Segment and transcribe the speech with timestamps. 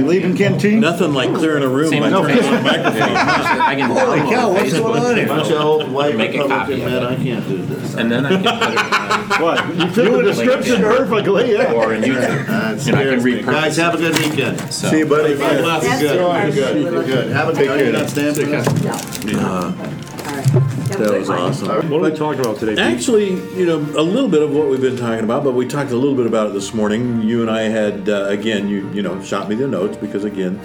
[0.00, 0.80] You leaving canteen?
[0.80, 2.62] Nothing like clearing a room Same by with turning on the Facebook.
[2.62, 3.16] microphone.
[3.60, 5.26] I can Holy cow, what's going on here?
[5.28, 7.04] Bunch of old white Make a copy Republican of men.
[7.04, 7.94] I can't do this.
[7.94, 9.66] And then I can put it What?
[9.76, 11.72] You fit the description perfectly, yeah.
[11.74, 12.46] or in YouTube.
[12.46, 13.32] That And I can scares me.
[13.42, 14.60] repurpose Guys, have a good weekend.
[14.72, 15.34] So- See you, buddy.
[15.34, 17.32] That's Good, the part good, we were good, looking good.
[17.32, 17.58] Have a for.
[17.58, 18.34] good, are you not staying
[20.98, 21.90] That was awesome.
[21.90, 22.72] What are we talking about today?
[22.72, 22.80] Pete?
[22.80, 25.90] Actually, you know, a little bit of what we've been talking about, but we talked
[25.90, 27.22] a little bit about it this morning.
[27.22, 30.60] You and I had uh, again, you you know, shot me the notes because again,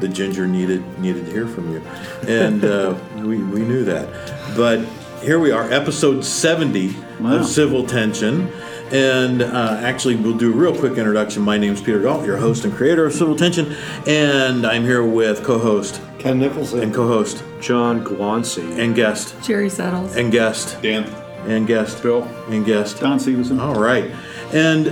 [0.00, 1.82] the ginger needed needed to hear from you,
[2.28, 4.08] and uh, we we knew that.
[4.56, 4.80] But
[5.22, 7.36] here we are, episode seventy Wow.
[7.36, 8.50] of Civil Tension.
[8.92, 11.42] And uh, actually, we'll do a real quick introduction.
[11.42, 13.74] My name's Peter Galt, your host and creator of Civil Tension,
[14.06, 16.80] and I'm here with co-host Ken Nicholson.
[16.80, 18.78] and co-host John Gloncy.
[18.78, 20.14] and guest Jerry Settles.
[20.16, 21.04] and guest Dan.
[21.48, 22.22] and guest Bill.
[22.50, 23.00] and guest.
[23.00, 23.58] Don Stevenson.
[23.58, 24.10] All right.
[24.52, 24.88] And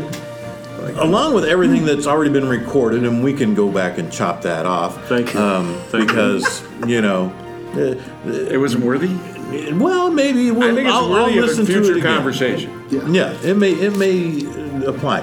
[0.98, 4.64] along with everything that's already been recorded, and we can go back and chop that
[4.66, 5.06] off.
[5.06, 5.40] Thank you.
[5.40, 6.06] Um, Thank you.
[6.08, 7.26] because, you know,
[7.76, 7.94] uh,
[8.30, 9.14] It was worthy.
[9.74, 12.14] Well, maybe we'll, I think it's I'll, I'll of a listen to it future again.
[12.16, 12.84] conversation.
[13.14, 14.44] Yeah, it may it may
[14.86, 15.20] apply,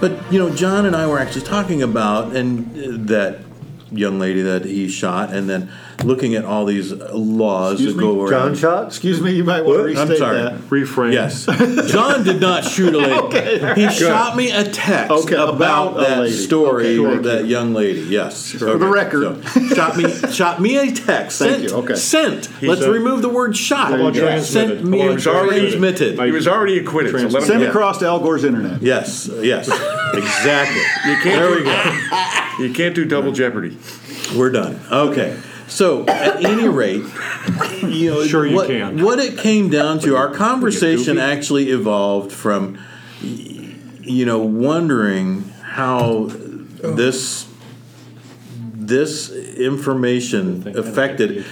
[0.00, 3.40] but you know, John and I were actually talking about and uh, that
[3.90, 5.70] young lady that he shot, and then
[6.04, 8.20] looking at all these uh, laws Excuse that go me?
[8.20, 8.30] around.
[8.30, 8.86] John shot?
[8.88, 10.36] Excuse me, you might want to restate I'm sorry.
[10.42, 10.54] that.
[10.68, 11.12] Reframe.
[11.12, 11.46] Yes,
[11.92, 13.12] John did not shoot a lady.
[13.22, 13.74] Okay.
[13.76, 16.32] He shot me a text Okay, about, about a that lady.
[16.36, 18.00] story, Okay, of that young lady.
[18.02, 19.44] Yes, For the record.
[19.46, 21.38] so, shot me shot me a text.
[21.38, 21.94] Thank sent, you, okay.
[21.94, 22.62] Sent.
[22.62, 23.88] Let's said- remove the word shot.
[23.88, 24.22] How about Yeah.
[24.22, 24.78] transmitted?
[24.78, 25.60] Sent me How a about transmitted?
[25.70, 26.24] transmitted.
[26.26, 27.12] He was already acquitted.
[27.12, 27.68] So let him Send go.
[27.68, 28.82] across to Al Gore's internet.
[28.82, 29.68] Yes, yes,
[30.14, 30.82] exactly.
[31.10, 32.64] You can't There we go.
[32.64, 33.76] You can't do double jeopardy.
[34.36, 34.78] We're done.
[34.90, 35.36] Okay.
[35.72, 37.02] So, at any rate,
[37.82, 39.02] you know, Sure you what, can.
[39.02, 42.78] what it came down to, our conversation actually evolved from,
[43.22, 46.26] you know, wondering how
[46.82, 47.44] this
[48.86, 51.44] this information affected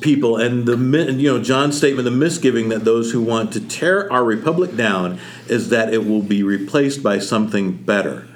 [0.00, 0.76] people and the
[1.12, 5.20] you know John's statement the misgiving that those who want to tear our republic down
[5.48, 8.26] is that it will be replaced by something better.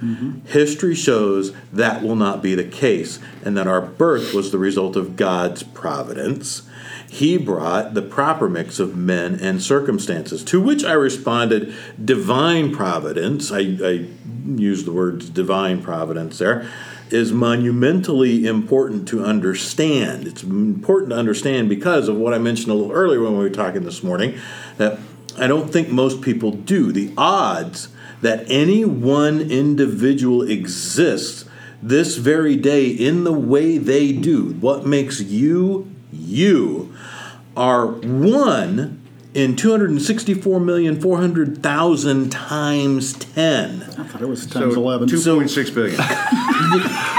[0.46, 4.96] History shows that will not be the case and that our birth was the result
[4.96, 6.62] of God's providence.
[7.08, 13.52] He brought the proper mix of men and circumstances to which I responded divine providence.
[13.52, 14.08] I, I
[14.46, 16.68] used the words divine providence there
[17.12, 20.26] is monumentally important to understand.
[20.26, 23.50] It's important to understand because of what I mentioned a little earlier when we were
[23.50, 24.38] talking this morning
[24.78, 24.98] that
[25.38, 26.90] I don't think most people do.
[26.92, 27.88] The odds
[28.20, 31.44] that any one individual exists
[31.82, 36.94] this very day in the way they do, what makes you you,
[37.56, 39.00] are one
[39.34, 43.82] in 264,400,000 times 10.
[43.82, 45.08] I thought it was So times 11.
[45.08, 45.96] two point six billion.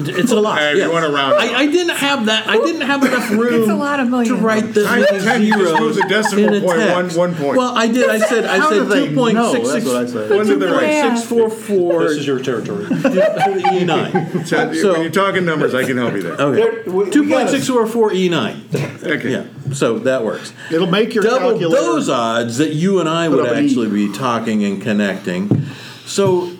[0.00, 0.58] It's a lot.
[0.58, 0.88] Hey, if you yeah.
[0.92, 2.46] wanna round I, I didn't have that.
[2.46, 3.62] I didn't have enough room.
[3.62, 4.36] It's a lot of million.
[4.36, 6.78] to write the Tiny many ten, you just zeros lose a decimal in a point,
[6.78, 7.16] one- text.
[7.18, 7.56] one point.
[7.56, 8.08] Well, I did.
[8.08, 8.44] I said.
[8.44, 9.52] I How said do two point know?
[9.52, 10.30] six That's what I said.
[10.30, 11.16] One to.
[11.16, 12.04] Six four four.
[12.04, 12.86] This is your territory.
[13.72, 14.44] E nine.
[14.46, 16.34] So, So- when you're talking numbers, I can help you there.
[16.34, 16.88] Okay.
[16.90, 18.68] we- we Two point gotta- six four four E nine.
[19.02, 19.30] Okay.
[19.32, 19.46] Yeah.
[19.72, 20.52] So that works.
[20.70, 21.82] It'll make your Double calculator.
[21.84, 25.66] those odds that you and I would up an actually be talking and connecting.
[26.06, 26.52] So,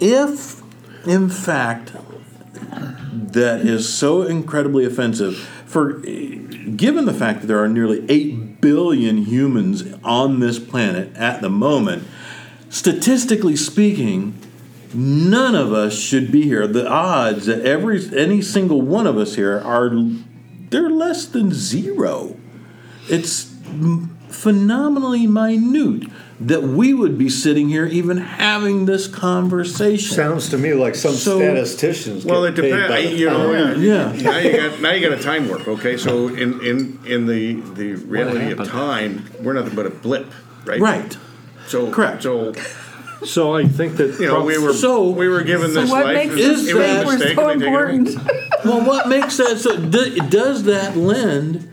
[0.00, 0.57] if
[1.08, 1.92] in fact
[3.32, 9.18] that is so incredibly offensive, for given the fact that there are nearly eight billion
[9.18, 12.06] humans on this planet at the moment,
[12.68, 14.34] statistically speaking,
[14.92, 16.66] none of us should be here.
[16.66, 19.90] The odds that every any single one of us here are
[20.70, 22.36] they're less than zero.
[23.08, 23.54] It's
[24.28, 30.14] phenomenally minute that we would be sitting here even having this conversation.
[30.16, 32.88] Sounds to me like some So- statisticians Well, it get paid depends.
[32.88, 33.82] by the You know, pound.
[33.82, 34.12] Yeah.
[34.22, 35.66] now you got now you got a time warp.
[35.66, 40.26] Okay, so in in in the the reality of time, we're nothing but a blip,
[40.64, 40.80] right?
[40.80, 41.16] Right.
[41.66, 42.22] So Correct.
[42.22, 42.52] So
[43.24, 46.04] So I think that you know we were So- we were given So this what
[46.04, 46.14] life.
[46.14, 47.52] makes it us was- it was a think we're so and they take it away.
[47.66, 48.10] important?
[48.64, 49.76] Well, what makes that so?
[49.76, 51.68] do- Does that lend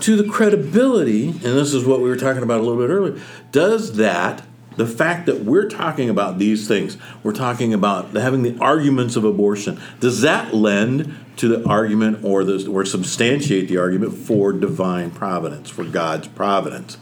[0.00, 1.28] to the credibility?
[1.28, 3.20] And this is what we were talking about a little bit earlier.
[3.52, 4.44] Does that
[4.76, 9.24] the fact that we're talking about these things, we're talking about having the arguments of
[9.24, 15.10] abortion, does that lend to the argument or the or substantiate the argument for divine
[15.10, 16.98] providence, for God's providence?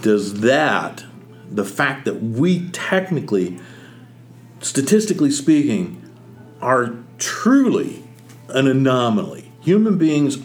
[0.00, 1.04] Does that
[1.50, 3.58] the fact that we technically,
[4.60, 5.98] statistically speaking,
[6.60, 8.02] are truly
[8.48, 9.52] an anomaly.
[9.60, 10.38] Human beings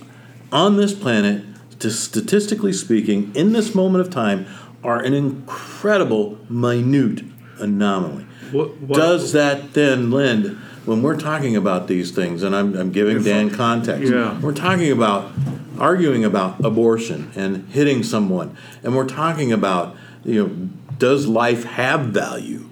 [0.52, 1.44] on this planet,
[1.80, 4.46] to statistically speaking, in this moment of time,
[4.84, 7.24] are an incredible, minute
[7.60, 8.26] anomaly.
[8.52, 12.92] What- what- Does that then lend when we're talking about these things, and I'm, I'm
[12.92, 14.40] giving Dan context, Yeah.
[14.40, 15.32] we're talking about
[15.78, 18.52] arguing about abortion and hitting someone,
[18.84, 22.64] and we're talking about you know, does life have value?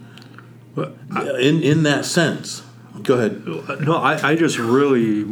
[1.39, 2.63] in in that sense,
[3.03, 3.41] go ahead.
[3.85, 5.25] No, I, I just really,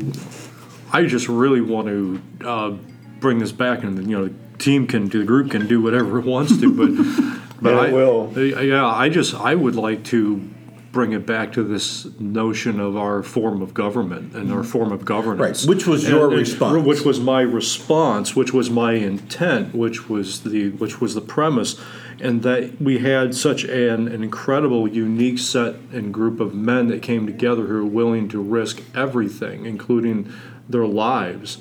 [0.93, 2.77] I just really want to uh,
[3.19, 6.25] bring this back, and you know, the team can, the group can do whatever it
[6.25, 8.31] wants to, but but And I will.
[8.37, 10.49] Yeah, I just I would like to
[10.93, 15.03] bring it back to this notion of our form of government and our form of
[15.03, 15.65] governance.
[15.65, 16.85] Right, which was your response.
[16.85, 21.81] Which was my response, which was my intent, which was the which was the premise,
[22.19, 27.01] and that we had such an, an incredible, unique set and group of men that
[27.01, 30.31] came together who were willing to risk everything, including
[30.69, 31.57] their lives,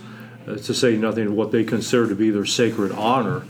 [0.46, 3.40] uh, to say nothing of what they consider to be their sacred honor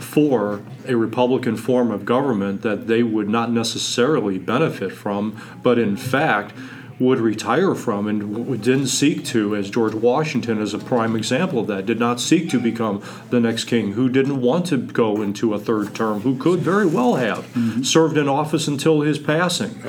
[0.00, 5.96] for a Republican form of government that they would not necessarily benefit from, but in
[5.96, 6.54] fact
[6.98, 11.66] would retire from and didn't seek to, as George Washington is a prime example of
[11.66, 15.54] that, did not seek to become the next king, who didn't want to go into
[15.54, 17.46] a third term, who could very well have
[17.82, 19.82] served in office until his passing.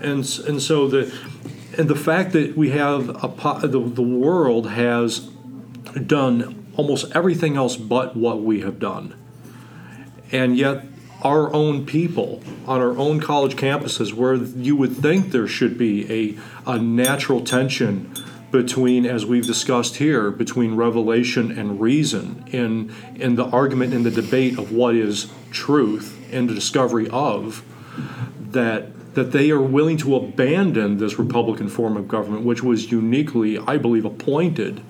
[0.00, 1.14] And, and so the,
[1.78, 5.20] and the fact that we have a, the, the world has
[6.06, 9.14] done almost everything else but what we have done.
[10.32, 10.84] And yet
[11.22, 16.36] our own people on our own college campuses where you would think there should be
[16.66, 18.12] a, a natural tension
[18.50, 24.10] between as we've discussed here between revelation and reason in in the argument in the
[24.10, 27.62] debate of what is truth and the discovery of
[28.38, 28.86] that
[29.18, 33.76] that they are willing to abandon this republican form of government which was uniquely i
[33.76, 34.80] believe appointed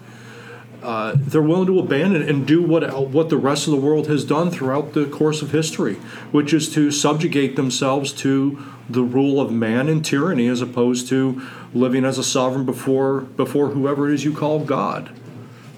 [0.82, 4.24] uh, they're willing to abandon and do what what the rest of the world has
[4.24, 5.94] done throughout the course of history,
[6.30, 11.42] which is to subjugate themselves to the rule of man and tyranny, as opposed to
[11.74, 15.10] living as a sovereign before before whoever it is you call God,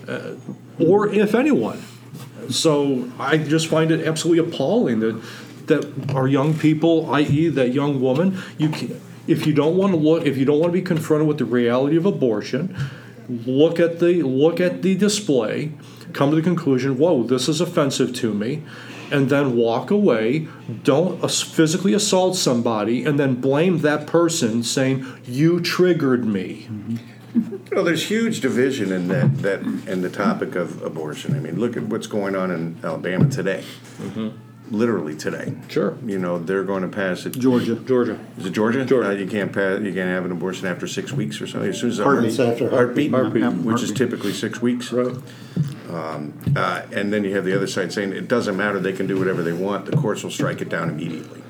[0.07, 0.33] uh,
[0.79, 1.83] or if anyone.
[2.51, 5.23] So I just find it absolutely appalling that
[5.71, 9.99] that our young people, i.e., that young woman, you can, if you don't want to
[9.99, 12.77] look, if you don't want to be confronted with the reality of abortion,
[13.29, 15.73] look at the look at the display,
[16.13, 18.63] come to the conclusion, whoa, this is offensive to me,
[19.11, 20.49] and then walk away.
[20.83, 26.67] Don't physically assault somebody and then blame that person, saying you triggered me.
[26.69, 26.97] Mm-hmm.
[27.33, 31.37] You know, there's huge division in that, that in the topic of abortion.
[31.37, 33.63] I mean, look at what's going on in Alabama today.
[33.99, 34.50] Mm-hmm.
[34.71, 35.55] Literally today.
[35.69, 35.97] Sure.
[36.07, 37.33] You know, they're going to pass it.
[37.37, 37.75] Georgia.
[37.75, 38.21] Georgia.
[38.39, 38.85] Is it Georgia?
[38.85, 39.09] Georgia.
[39.11, 39.81] Uh, you can't pass.
[39.81, 41.71] You can't have an abortion after six weeks or something.
[41.71, 42.37] As soon as the Heartbeat.
[42.37, 43.45] heart- After heartbeat, Heartbeat.
[43.65, 44.93] which is typically six weeks.
[44.93, 45.17] Right.
[45.91, 48.79] Uh, and then you have the other side saying it doesn't matter.
[48.79, 49.87] They can do whatever they want.
[49.87, 51.43] The courts will strike it down immediately.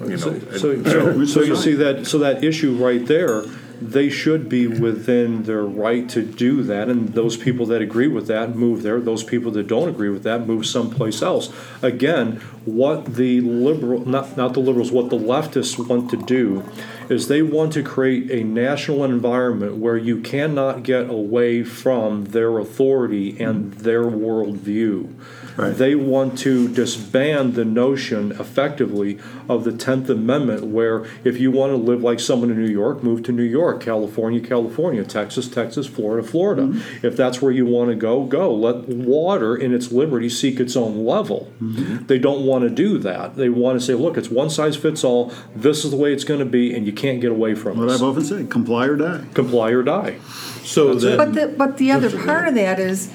[0.00, 0.16] You know.
[0.16, 3.44] So, so, so- so you see that so that issue right there,
[3.80, 8.26] they should be within their right to do that, and those people that agree with
[8.28, 9.00] that move there.
[9.00, 11.52] Those people that don't agree with that move someplace else.
[11.82, 16.64] Again, what the liberal not not the liberals, what the leftists want to do
[17.08, 22.58] is they want to create a national environment where you cannot get away from their
[22.58, 25.12] authority and their worldview.
[25.56, 25.76] Right.
[25.76, 31.72] They want to disband the notion effectively of the 10th Amendment, where if you want
[31.72, 35.86] to live like someone in New York, move to New York, California, California, Texas, Texas,
[35.86, 36.62] Florida, Florida.
[36.62, 37.06] Mm-hmm.
[37.06, 38.52] If that's where you want to go, go.
[38.52, 41.52] Let water in its liberty seek its own level.
[41.60, 42.06] Mm-hmm.
[42.06, 43.36] They don't want to do that.
[43.36, 45.32] They want to say, look, it's one size fits all.
[45.54, 47.84] This is the way it's going to be, and you can't get away from it.
[47.84, 47.94] What.
[47.94, 49.24] I've often said, comply or die.
[49.34, 50.18] Comply or die.
[50.64, 53.12] So then, But the, but the other part of that is,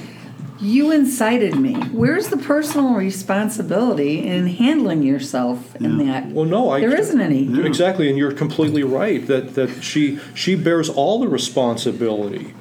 [0.61, 1.73] you incited me.
[1.73, 6.27] Where's the personal responsibility in handling yourself in that?
[6.27, 7.65] Well, no, I There isn't any.
[7.65, 12.53] Exactly, and you're completely right that that she she bears all the responsibility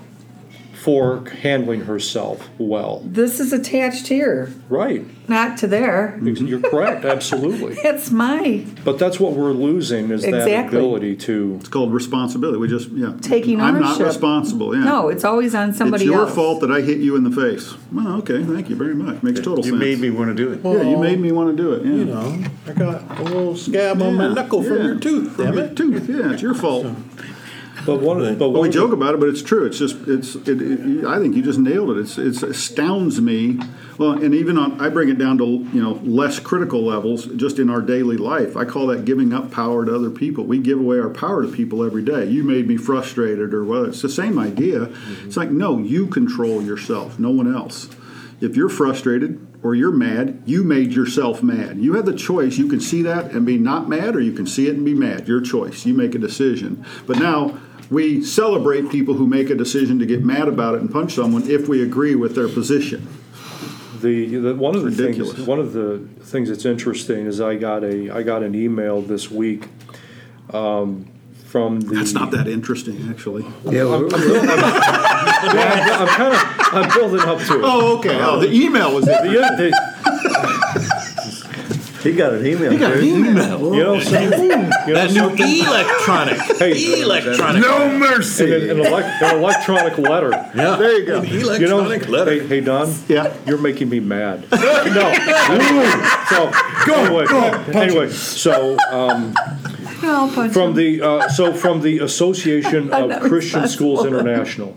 [0.88, 3.02] for handling herself well.
[3.04, 6.18] This is attached here, Right, not to there.
[6.22, 7.76] you're correct, absolutely.
[7.84, 10.78] It's my But that's what we're losing is that Exactly.
[10.78, 11.58] ability to.
[11.60, 12.56] It's called responsibility.
[12.58, 13.12] We just yeah.
[13.20, 14.74] Taking I'm not responsible.
[14.74, 14.84] Yeah.
[14.84, 15.08] no.
[15.10, 16.08] It's always on somebody else.
[16.08, 16.34] it's your else.
[16.34, 17.74] fault that I hit you in the face.
[17.92, 19.22] Well, okay, thank you very much.
[19.22, 19.66] Makes total sense.
[19.66, 19.80] you sense.
[19.84, 20.60] made me want to do it.
[20.64, 21.84] Yeah, you made me want to do it.
[21.84, 21.92] Yeah.
[21.92, 24.84] you know, I got a little scab on my Yeah, knuckle from yeah.
[24.84, 25.32] your tooth.
[25.36, 25.76] From Damn your it.
[25.76, 26.08] tooth.
[26.08, 26.86] Yeah, it's your fault.
[27.88, 29.64] But one, but Well, we joke about it, but it's true.
[29.64, 30.34] It's just it's.
[30.34, 31.98] It, it, I think you just nailed it.
[31.98, 33.58] It's it astounds me.
[33.96, 37.58] Well, and even on I bring it down to you know less critical levels, just
[37.58, 38.56] in our daily life.
[38.56, 40.44] I call that giving up power to other people.
[40.44, 42.26] We give away our power to people every day.
[42.26, 44.92] You made me frustrated, or well, it's the same idea.
[45.24, 47.88] It's like no, you control yourself, no one else.
[48.40, 51.78] If you're frustrated, or you're mad, you made yourself mad.
[51.78, 52.56] You have the choice.
[52.56, 54.94] You can see that and be not mad, or you can see it and be
[54.94, 55.26] mad.
[55.26, 55.84] Your choice.
[55.84, 56.84] You make a decision.
[57.06, 57.58] But now
[57.90, 61.48] we celebrate people who make a decision to get mad about it and punch someone
[61.50, 63.08] if we agree with their position.
[64.00, 65.32] The, the one of the Ridiculous.
[65.34, 69.00] things one of the things that's interesting is I got a I got an email
[69.02, 69.68] this week
[70.52, 71.06] um,
[71.46, 73.42] from the That's not that interesting, actually.
[73.64, 74.08] Yeah, we're-
[75.54, 77.60] Yeah, I'm, kind of I'm building up to it.
[77.64, 78.20] Oh, okay.
[78.20, 79.22] Oh, the email was it.
[79.22, 79.97] The- the-
[82.02, 82.78] he got an email.
[82.78, 83.26] Got an dude.
[83.26, 83.74] email.
[83.74, 88.70] you know, some, you know, That new electronic, Hey, electronic, No an, mercy.
[88.70, 90.30] an, elec- an electronic letter.
[90.54, 91.22] yeah, There you go.
[91.22, 92.30] You know, electronic letter.
[92.32, 92.94] hey, hey, Don.
[93.08, 93.34] Yeah.
[93.46, 94.46] You're making me mad.
[94.52, 95.12] no.
[96.28, 96.50] so
[96.94, 97.26] anyway,
[97.74, 99.34] anyway, so um,
[100.02, 100.74] I'll from him.
[100.74, 104.18] the uh, so from the Association of Christian Schools responsible.
[104.30, 104.74] International,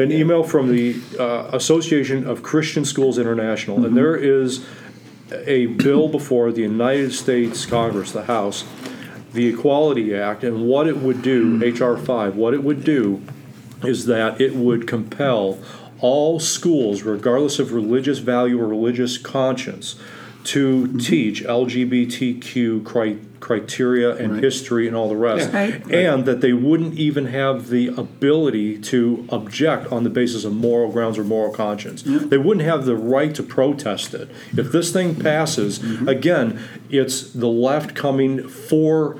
[0.00, 4.64] an email from the uh, Association of Christian Schools International, and there is
[5.32, 8.64] a bill before the United States Congress, the House,
[9.32, 13.22] the Equality Act, and what it would do, HR five, what it would do
[13.84, 15.58] is that it would compel
[16.00, 19.96] all schools, regardless of religious value or religious conscience,
[20.44, 24.42] to teach LGBTQ cri- criteria and Right.
[24.42, 25.52] history and all the rest.
[25.52, 25.82] Right.
[25.90, 30.90] And that they wouldn't even have the ability to object on the basis of moral
[30.90, 32.02] grounds or moral conscience.
[32.02, 34.28] They wouldn't have the right to protest it.
[34.56, 36.08] If this thing passes, mm-hmm.
[36.08, 39.16] again, it's the left coming for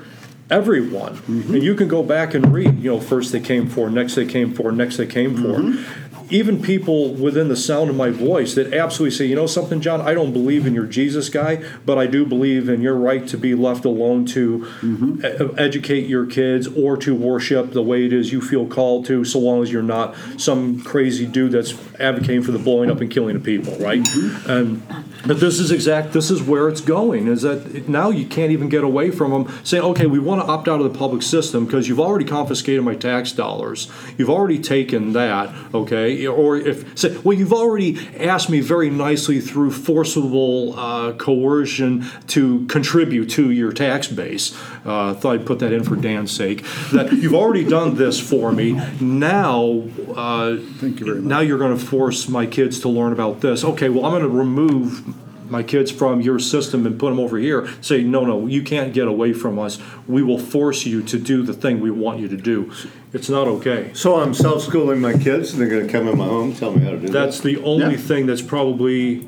[0.51, 1.15] everyone.
[1.15, 1.53] Mm-hmm.
[1.55, 4.25] And you can go back and read, you know, first they came for, next they
[4.25, 5.59] came for, next they came for.
[5.59, 6.00] Mm-hmm.
[6.31, 10.01] Even people within the sound of my voice that absolutely say, you know something, John,
[10.01, 13.37] I don't believe in your Jesus guy, but I do believe in your right to
[13.37, 15.25] be left alone to mm-hmm.
[15.25, 19.25] e- educate your kids or to worship the way it is you feel called to,
[19.25, 23.11] so long as you're not some crazy dude that's advocating for the blowing up and
[23.11, 24.01] killing of people, right?
[24.01, 24.49] Mm-hmm.
[24.49, 26.13] And but this is exact.
[26.13, 27.27] This is where it's going.
[27.27, 30.47] Is that now you can't even get away from them saying, okay, we want to
[30.47, 33.91] opt out of the public system because you've already confiscated my tax dollars.
[34.17, 36.20] You've already taken that, okay?
[36.27, 42.65] Or if say, well, you've already asked me very nicely through forcible uh, coercion to
[42.67, 44.55] contribute to your tax base.
[44.85, 46.63] Uh, thought I'd put that in for Dan's sake.
[46.91, 48.73] That you've already done this for me.
[48.99, 49.83] Now,
[50.15, 51.29] uh, Thank you very much.
[51.29, 53.63] now you're going to force my kids to learn about this.
[53.63, 55.15] Okay, well, I'm going to remove
[55.51, 57.67] my kids from your system and put them over here.
[57.81, 59.79] Say, no, no, you can't get away from us.
[60.07, 62.71] We will force you to do the thing we want you to do.
[63.13, 63.91] It's not okay.
[63.93, 66.83] So I'm self-schooling my kids, and they're going to come in my home, tell me
[66.83, 67.47] how to do That's that.
[67.47, 67.97] the only Yeah.
[67.97, 69.27] thing that's probably,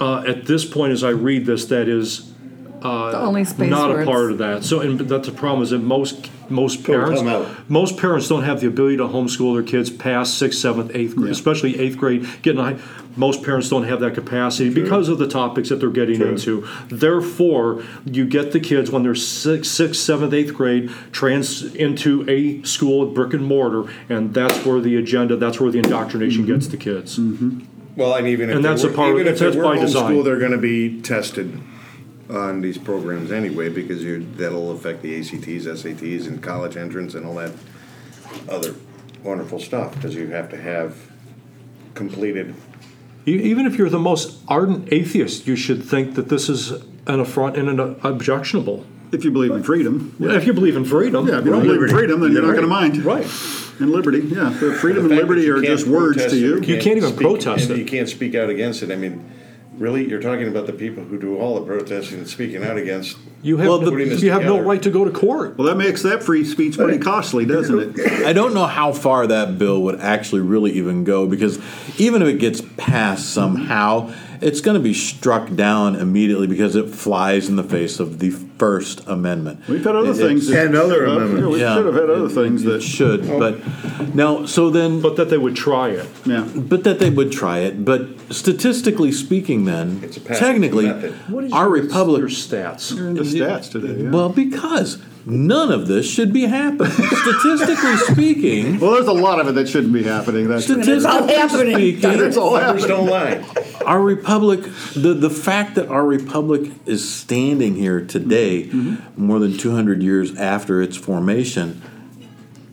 [0.00, 2.32] uh, at this point, as I read this, that is
[2.80, 4.64] the only space not where a part of that.
[4.64, 8.60] So, and that's the problem is that most most parents come most parents don't have
[8.60, 11.32] the ability to homeschool their kids past sixth, seventh, eighth grade, Yeah.
[11.32, 12.26] especially eighth grade.
[12.42, 12.76] Getting high,
[13.16, 16.66] most parents don't have that capacity because of the topics that they're getting into.
[16.88, 22.62] Therefore, you get the kids when they're sixth, sixth, seventh, eighth grade trans into a
[22.62, 26.52] school with brick and mortar, and that's where the agenda, that's where the indoctrination Mm-hmm.
[26.54, 27.18] gets the kids.
[27.96, 29.78] Well, and even if And they that's a part- even if they that's were by
[29.78, 30.12] design.
[30.14, 31.58] homeschool, they're going to be tested
[32.30, 37.24] on these programs anyway because you that'll affect the ACTs, SATs, and college entrance and
[37.26, 37.52] all that
[38.48, 38.74] other
[39.22, 40.96] wonderful stuff because you have to have
[41.94, 42.54] completed.
[43.26, 46.70] E- Even if you're the most ardent atheist, you should think that this is
[47.06, 48.84] an affront and an objectionable.
[49.12, 50.16] If you believe in freedom.
[50.18, 51.66] If you believe in freedom, Yeah, if you don't right.
[51.68, 53.04] believe in freedom, then you're not going to mind.
[53.04, 53.24] Right.
[53.78, 54.54] And liberty, yeah.
[54.60, 56.54] But freedom and liberty are just words to it, you.
[56.56, 57.78] You can't even speak- protest it.
[57.78, 58.90] You can't speak out against it.
[58.90, 59.24] I mean,
[59.78, 63.16] really, you're talking about the people who do all the protesting and speaking out against.
[63.42, 65.56] You have Well, no, the- you have no right to go to court.
[65.56, 68.24] Well, that makes that free speech pretty costly, doesn't it?
[68.26, 71.58] I don't know how far that bill would actually really even go because
[71.98, 76.88] even if it gets passed somehow, it's going to be struck down immediately because it
[76.90, 79.60] flies in the face of the First Amendment.
[79.68, 80.46] We've had other It- things.
[80.48, 81.40] that- And other amendments.
[81.42, 81.76] yeah, We Yeah.
[81.76, 83.38] should have had other It- things it that, should, oh.
[83.38, 86.06] but now so then, But that they would try it.
[86.24, 86.44] yeah.
[86.54, 87.84] but that they would try it.
[87.84, 91.14] But statistically speaking, then It's a technically, it's a method.
[91.28, 92.96] What is our your, republic your stats?
[92.96, 94.10] You're into stats today, yeah.
[94.10, 96.92] Well, because none of this should be happening.
[96.92, 100.48] Statistically speaking, Well, there's a lot of it that shouldn't be happening.
[100.48, 101.74] That's statistically happening.
[101.76, 103.06] speaking, It's all Numbers happening.
[103.06, 103.40] don't lie.
[103.86, 104.60] Our republic,
[104.94, 109.24] the, the fact that our republic is standing here today, mm-hmm.
[109.24, 111.80] more than 200 years after its formation,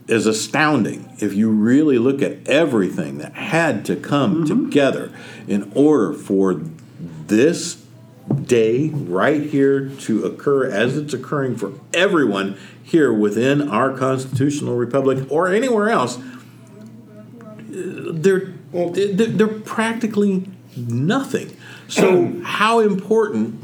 [0.07, 1.15] is astounding.
[1.19, 4.65] If you really look at everything that had to come mm-hmm.
[4.65, 5.11] together
[5.47, 6.61] in order for
[7.27, 7.83] this
[8.45, 15.29] day right here to occur as it's occurring for everyone here within our constitutional republic
[15.29, 16.17] or anywhere else
[17.69, 21.55] they're, they're practically nothing
[21.87, 23.59] So, how important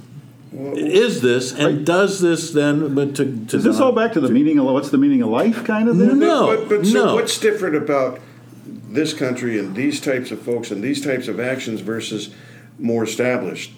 [0.51, 2.95] is this, and does this then?
[2.95, 5.29] But to, to Is this all back to the meaning of what's the meaning of
[5.29, 6.17] life, kind of thing?
[6.17, 7.15] No, But, but so no.
[7.15, 8.19] what's different about
[8.65, 12.33] this country and these types of folks and these types of actions versus
[12.79, 13.71] more established,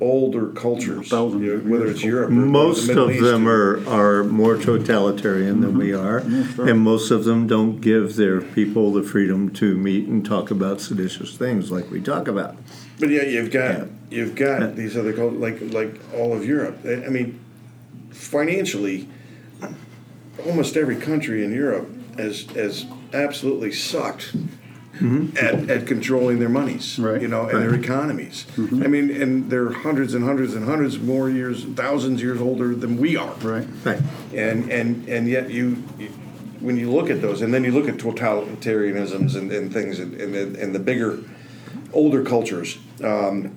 [0.00, 3.78] older cultures, Thousand you know, whether it's Europe or Most the of East them or-
[3.88, 8.92] are, are more totalitarian than we are, and most of them don't give their people
[8.92, 12.56] the freedom to meet and talk about seditious things like we talk about.
[12.98, 13.84] But yeah, you've got Yeah.
[14.10, 16.78] you've got these other cul- like like all of Europe.
[16.84, 17.38] I I mean,
[18.10, 19.08] financially,
[20.46, 24.34] almost every country in Europe has has absolutely sucked
[25.00, 27.20] at, at controlling their monies, Right.
[27.20, 28.46] You know, and their economies.
[28.56, 32.96] I mean, and they're hundreds and hundreds and hundreds more years, thousands years older than
[32.98, 33.66] we are, Right.
[33.84, 34.00] Right.
[34.32, 36.08] and and and yet you, you
[36.60, 40.14] when you look at those and then you look at totalitarianisms and, and things and,
[40.20, 41.18] and, the- and the bigger
[41.92, 43.50] older cultures um,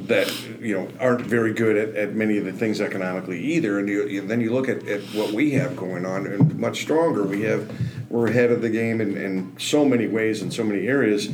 [0.00, 0.30] that
[0.60, 4.06] you know aren't very good at, at many of the things economically either and you,
[4.06, 7.42] you, then you look at, at what we have going on and much stronger we
[7.42, 7.70] have
[8.10, 11.28] we're ahead of the game in, in so many ways in so many areas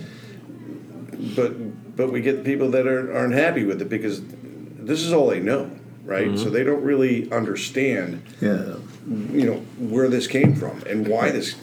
[1.35, 5.29] but but we get people that are, aren't happy with it because this is all
[5.29, 5.71] they know
[6.05, 6.37] right mm-hmm.
[6.37, 8.77] so they don't really understand Yeah.
[9.07, 11.57] you know where this came from and why this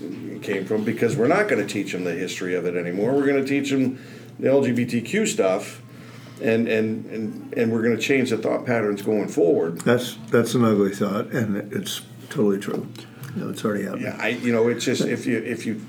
[0.44, 3.14] came from because we're not going to teach them the history of it anymore.
[3.14, 3.98] We're going to teach them
[4.40, 5.82] the LGBTQ stuff,
[6.42, 9.82] and and and and we're going to change the thought patterns going forward.
[9.82, 12.88] That's that's an ugly thought, and it's totally true.
[13.36, 14.06] No, it's already happening.
[14.06, 15.82] Yeah, I you know it's just if you if you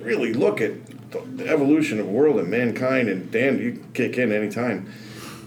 [0.00, 0.72] really look at
[1.10, 4.92] the, the evolution of the world and mankind, and Dan, you can kick in anytime.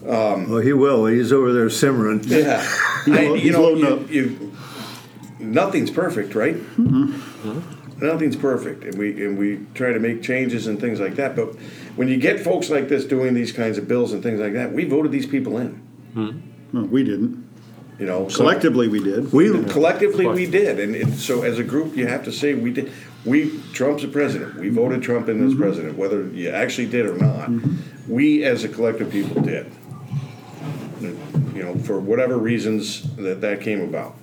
[0.08, 1.06] Um, well, he will.
[1.06, 2.24] He's over there simmering.
[2.24, 2.62] Yeah,
[3.06, 4.10] He's I, you know, you, up.
[4.10, 4.52] you,
[5.40, 6.56] nothing's perfect, right?
[6.56, 7.14] Mm-hmm.
[7.14, 8.06] Mm-hmm.
[8.06, 11.36] Nothing's perfect, and we and we try to make changes and things like that.
[11.36, 11.56] But
[11.96, 14.74] when you get folks like this doing these kinds of bills and things like that,
[14.74, 15.82] we voted these people in.
[16.16, 16.78] Mm-hmm.
[16.78, 17.48] No, we didn't.
[18.02, 19.32] You know, so Collectively, we did.
[19.32, 22.74] We collectively we did, and, and so as a group, you have to say we
[22.74, 22.92] did.
[23.26, 24.56] We Trump's a president.
[24.56, 25.62] We voted Trump in as mm-hmm.
[25.62, 27.50] president, whether you actually did or not.
[27.52, 28.12] Mm-hmm.
[28.12, 29.72] We as a collective people did.
[31.00, 34.18] You know, for whatever reasons that that came about.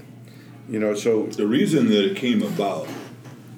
[0.68, 2.88] You know, so The reason that it came about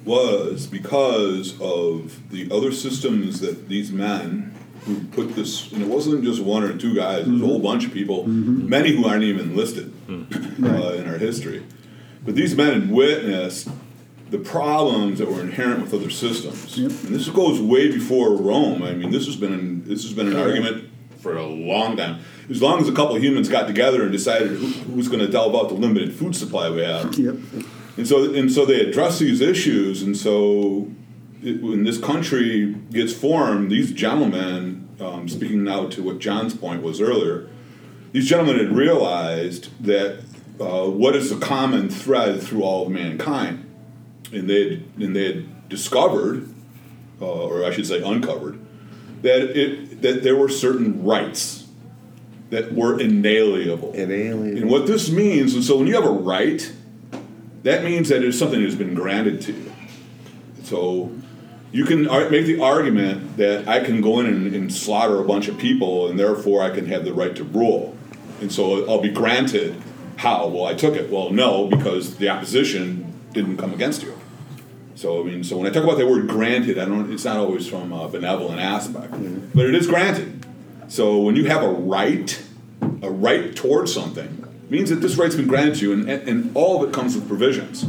[0.05, 6.23] was because of the other systems that these men who put this, and it wasn't
[6.23, 9.23] just one or two guys, it was a whole bunch of people, many who aren't
[9.23, 11.63] even listed uh, in our history.
[12.25, 13.69] But these men witnessed
[14.29, 18.81] the problems that were inherent with other systems, and this goes way before Rome.
[18.83, 20.89] I mean, this has been this has been an argument
[21.19, 22.19] for a long time.
[22.49, 25.27] As long as a couple of humans got together and decided who, who's going to
[25.27, 27.35] delve out the limited food supply we have, Yep.
[27.97, 30.89] and so, and so they address these issues, and so
[31.41, 37.01] when this country gets formed, these gentlemen, um, speaking now to what John's point was
[37.01, 37.49] earlier,
[38.11, 40.19] these gentlemen had realized that
[40.59, 43.65] uh, what is the common thread through all of mankind,
[44.31, 46.47] and they had, and they had discovered,
[47.19, 48.59] uh, or I should say, uncovered,
[49.23, 51.67] that it that there were certain rights
[52.49, 53.93] that were inalienable.
[53.93, 54.61] Inalienable.
[54.61, 56.71] And what this means, and so when you have a right,
[57.63, 59.71] that means that it's something that's been granted to you.
[60.63, 61.11] So
[61.71, 65.23] you can ar- make the argument that I can go in and, and slaughter a
[65.23, 67.95] bunch of people, and therefore I can have the right to rule.
[68.41, 69.81] And so I'll be granted
[70.17, 70.47] how?
[70.47, 71.09] Well, I took it.
[71.09, 74.17] Well, no, because the opposition didn't come against you.
[74.95, 77.11] So I mean, so when I talk about the word granted, I don't.
[77.11, 79.49] It's not always from a benevolent aspect, mm-hmm.
[79.55, 80.45] but it is granted.
[80.89, 82.39] So when you have a right,
[83.01, 86.55] a right towards something, means that this right's been granted to you, and, and, and
[86.55, 87.85] all of it comes with provisions.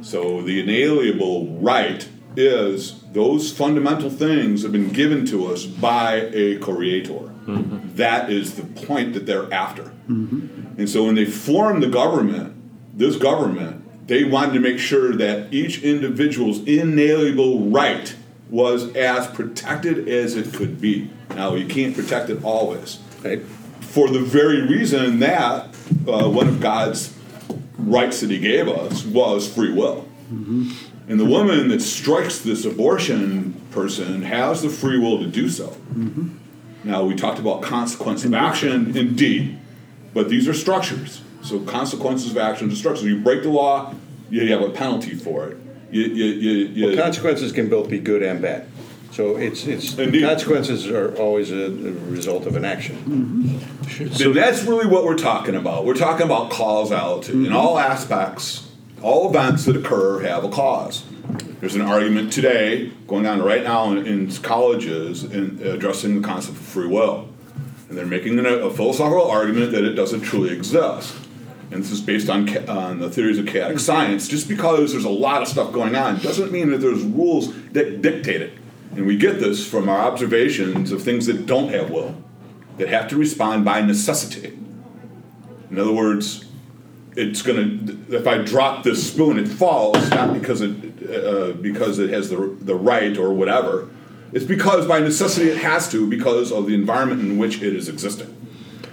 [0.00, 6.58] So the inalienable right is those fundamental things have been given to us by a
[6.58, 7.12] creator.
[7.46, 7.96] Mm-hmm.
[7.96, 9.84] That is the point that they're after.
[10.08, 10.78] Mm-hmm.
[10.78, 12.56] And so when they formed the government,
[12.96, 18.14] this government, they wanted to make sure that each individual's inalienable right
[18.48, 21.10] was as protected as it could be.
[21.30, 22.98] Now, you can't protect it always.
[23.22, 23.42] right?
[23.80, 25.66] For the very reason that
[26.08, 27.16] uh, one of God's
[27.78, 30.08] rights that He gave us was free will.
[30.32, 30.70] Mm-hmm.
[31.10, 35.66] And the woman that strikes this abortion person has the free will to do so.
[35.66, 36.28] Mm-hmm.
[36.84, 39.58] Now, we talked about consequence of action, indeed,
[40.14, 41.22] but these are structures.
[41.42, 43.06] So, consequences of action are structures.
[43.06, 43.92] You break the law,
[44.30, 45.56] you have a penalty for it.
[45.90, 48.68] You, you, you, you, Well, consequences can both be good and bad.
[49.10, 50.22] So it's it's Indeed.
[50.22, 53.58] consequences are always a, a result of an action.
[53.88, 54.14] Mm-hmm.
[54.14, 55.84] So that's really what we're talking about.
[55.84, 57.56] We're talking about causality in mm-hmm.
[57.56, 58.69] all aspects.
[59.02, 61.04] All events that occur have a cause.
[61.60, 66.58] There's an argument today going on right now in, in colleges in addressing the concept
[66.58, 67.28] of free will.
[67.88, 71.16] and they're making a, a philosophical argument that it doesn't truly exist.
[71.70, 74.28] And this is based on, on the theories of chaotic science.
[74.28, 78.02] Just because there's a lot of stuff going on doesn't mean that there's rules that
[78.02, 78.52] dictate it.
[78.96, 82.16] And we get this from our observations of things that don't have will,
[82.76, 84.58] that have to respond by necessity.
[85.70, 86.44] In other words,
[87.16, 90.70] it's going to, if I drop this spoon, it falls, not because it,
[91.10, 93.88] uh, because it has the, the right or whatever.
[94.32, 97.88] It's because by necessity it has to, because of the environment in which it is
[97.88, 98.36] existing.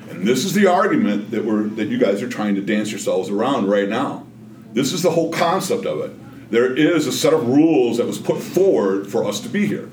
[0.09, 3.29] And this is the argument that we're that you guys are trying to dance yourselves
[3.29, 4.25] around right now.
[4.73, 6.49] This is the whole concept of it.
[6.49, 9.89] There is a set of rules that was put forward for us to be here.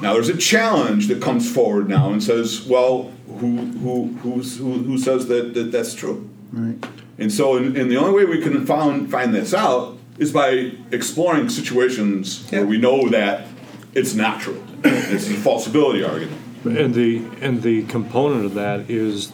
[0.00, 4.74] Now there's a challenge that comes forward now and says, well, who who who's, who,
[4.74, 6.28] who says that, that that's true?
[6.52, 6.78] Right.
[7.18, 10.72] And so, and, and the only way we can found, find this out is by
[10.90, 13.46] exploring situations where we know that
[13.94, 14.62] it's not true.
[14.84, 16.40] It's a falsibility argument.
[16.64, 19.32] And the and the component of that is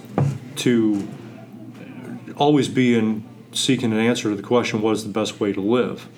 [0.56, 1.06] to
[2.36, 5.60] always be in seeking an answer to the question, what is the best way to
[5.60, 6.08] live?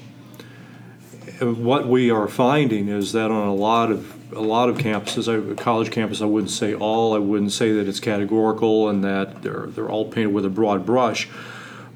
[1.40, 5.28] And what we are finding is that on a lot of a lot of campuses,
[5.28, 9.42] I, college campus, I wouldn't say all, I wouldn't say that it's categorical and that
[9.42, 11.28] they're they're all painted with a broad brush,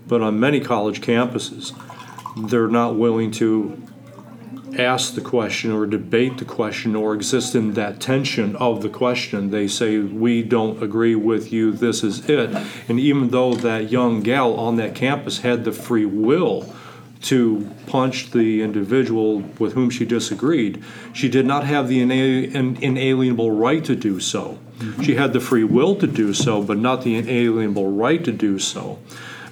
[0.06, 1.72] but on many college campuses,
[2.48, 3.80] they're not willing to
[4.78, 9.50] ask the question or debate the question or exist in that tension of the question.
[9.50, 12.50] They say, We don't agree with you, this is it.
[12.88, 16.74] And even though that young gal on that campus had the free will
[17.24, 20.82] to punch the individual with whom she disagreed,
[21.12, 24.58] she did not have the inalienable right to do so.
[25.02, 28.58] She had the free will to do so, but not the inalienable right to do
[28.58, 28.98] so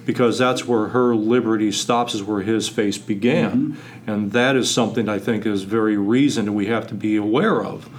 [0.05, 3.51] because that's where her liberty stops, is where his face began.
[3.51, 4.09] Mm-hmm.
[4.09, 7.89] And that is something I think is very reasoned we have to be aware of.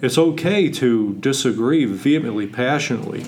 [0.00, 3.26] It's okay to disagree vehemently, passionately.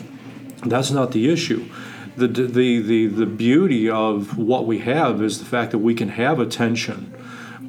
[0.64, 1.68] That's not the issue.
[2.16, 6.09] The, the, the, the beauty of what we have is the fact that we can
[6.11, 7.12] have a tension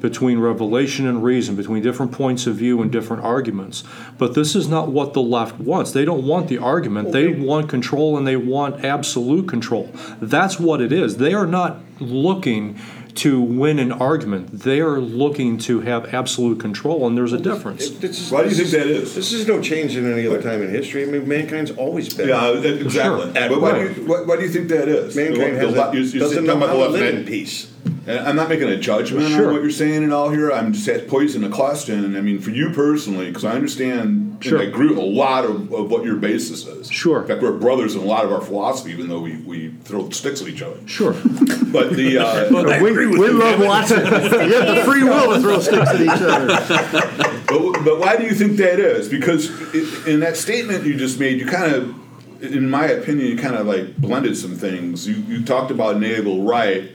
[0.00, 3.84] between revelation and reason, between different points of view and different arguments.
[4.16, 5.92] But this is not what the left wants.
[5.92, 9.90] They don't want the argument, they want control and they want absolute control.
[10.20, 11.16] That's what it is.
[11.16, 12.78] They are not looking
[13.18, 17.90] to win an argument, they are looking to have absolute control, and there's a difference.
[17.90, 19.14] This is- Why do you think is- that is?
[19.14, 21.02] This is no change in any other time in history.
[21.02, 22.28] I mean, mankind's always been.
[22.28, 22.90] Yeah, exactly.
[23.32, 23.48] Sure.
[23.48, 25.16] But why do, you, why, why do you think that is?
[25.16, 27.24] Mankind The has le- a, you- you doesn't said- know about how to live in
[27.24, 27.66] peace.
[28.08, 29.48] And I'm not making a judgment Sure.
[29.48, 30.50] on what you're saying at all here.
[30.50, 32.06] I'm just posing a question.
[32.06, 34.58] And I mean, for you personally, because I understand Sure.
[34.58, 36.90] and I agree with a lot of, of what your basis is.
[36.90, 37.20] Sure.
[37.20, 40.08] In fact, we're brothers in a lot of our philosophy, even though we, we throw
[40.08, 40.76] sticks at each other.
[40.86, 41.14] Sure.
[41.68, 43.98] But the uh, We, we love watching.
[43.98, 46.46] You have the free will to throw sticks at each other.
[47.46, 49.06] but, but why do you think that is?
[49.10, 53.36] Because i in that statement you just made, you kind of, in my opinion, you
[53.36, 55.06] kind of like blended some things.
[55.06, 56.90] You, you talked about inalienable right,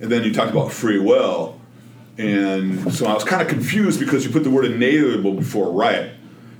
[0.00, 1.58] and then you talked about free will.
[2.18, 6.10] And so I was kind of confused because you put the word inalienable before right.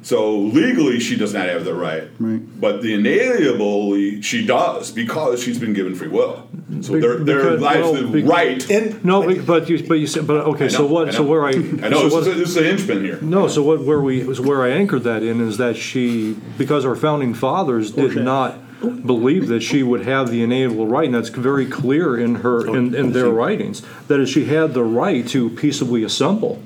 [0.03, 2.41] So legally, she does not have the right, Right.
[2.59, 6.49] but the inalienable she does because she's been given free will.
[6.81, 9.05] So Be- there, there lies well, the be- right.
[9.05, 10.65] No, but- but you, but you said, but okay.
[10.67, 11.13] I So what?
[11.13, 11.51] So where I?
[11.51, 11.53] I
[11.91, 13.19] know so this, what- is a, this is an inchman here.
[13.21, 16.87] No, so what where we was where I anchored that in is that she because
[16.87, 21.29] our founding fathers did not believe that she would have the inalienable right, and that's
[21.29, 23.83] very clear in her in, in their writings.
[24.09, 26.63] That is, she had the right to peaceably assemble,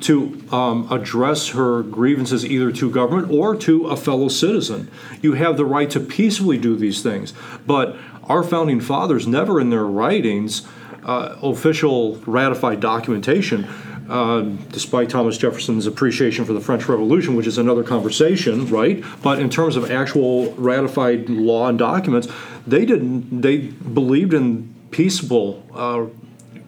[0.00, 4.90] to um, address her grievances either to government or to a fellow citizen.
[5.20, 7.32] You have the right to peacefully do these things,
[7.66, 10.66] but our founding fathers never in their writings,
[11.08, 13.66] uh, official ratified documentation
[14.08, 14.40] uh,
[14.70, 19.04] despite Thomas Jefferson's appreciation for the French Revolution, which is another conversation, right?
[19.22, 22.28] But in terms of actual ratified law and documents,
[22.66, 23.42] they didn't.
[23.42, 26.06] They believed in peaceable uh,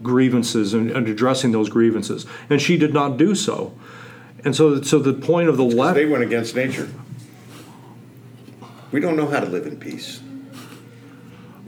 [0.03, 3.75] grievances and, and addressing those grievances, and she did not do so.
[4.45, 5.97] And so, so the point of the left.
[5.97, 6.91] They went against nature.
[8.91, 10.21] We don't know how to live in peace.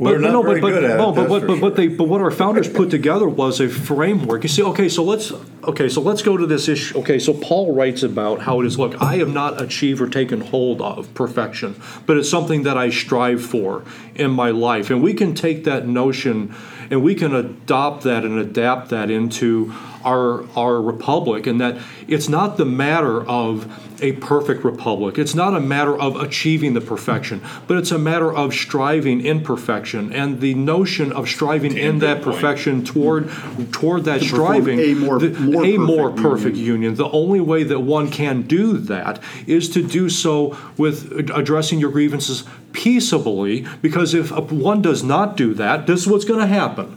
[0.03, 1.71] We're not no, very but, good at no, it, but, but, but, but sure.
[1.71, 4.43] they but what our founders put together was a framework.
[4.43, 5.33] You see, okay, so let's
[5.65, 6.99] okay, so let's go to this issue.
[6.99, 8.79] Okay, so Paul writes about how it is.
[8.79, 12.91] Look, I have not achieved or taken hold of perfection, but it's something that I
[12.91, 16.55] strive for in my life, and we can take that notion
[16.91, 19.73] and we can adopt that and adapt that into
[20.05, 23.67] our our republic, and that it's not the matter of
[24.03, 25.17] a perfect republic.
[25.17, 29.43] It's not a matter of achieving the perfection, but it's a matter of striving in
[29.43, 30.13] perfection.
[30.13, 32.37] And the notion of striving in that good point.
[32.37, 33.31] perfection toward
[33.71, 36.97] toward that perform striving a more- the- more a more perfect perfect union.
[36.97, 41.91] The only way that one can do that is to do so with addressing your
[41.91, 43.67] grievances peaceably.
[43.81, 46.97] Because if one does not do that, this is what's going to happen.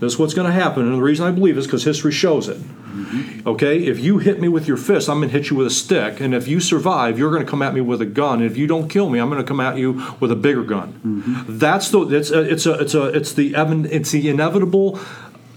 [0.00, 2.48] This is what's going to happen, and the reason I believe is because history shows
[2.48, 2.56] it.
[2.56, 3.46] Mm-hmm.
[3.46, 5.70] Okay, if you hit me with your fist, I'm going to hit you with a
[5.70, 8.40] stick, and if you survive, you're going to come at me with a gun.
[8.40, 10.64] And if you don't kill me, I'm going to come at you with a bigger
[10.64, 10.94] gun.
[11.04, 11.58] Mm-hmm.
[11.58, 14.98] That's the it's a, it's a it's a it's the it's the inevitable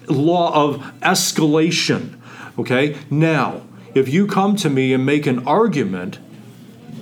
[0.10, 2.20] law of escalation.
[2.60, 3.62] Okay, now
[3.96, 6.20] if you come to me and make an argument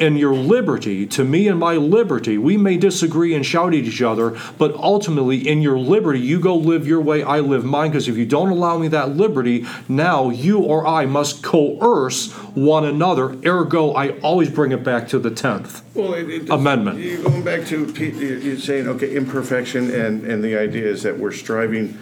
[0.02, 4.02] in your liberty, to me and my liberty, we may disagree and shout at each
[4.02, 8.08] other, but ultimately, in your liberty, you go live your way, I live mine, because
[8.08, 13.38] if you don't allow me that liberty, now you or I must coerce one another.
[13.46, 15.84] Ergo, I always bring it back to the 10th.
[15.94, 17.00] Well, it, it, Amendment.
[17.00, 21.32] You're going back to you're saying okay, imperfection, and and the idea is that we're
[21.32, 22.00] striving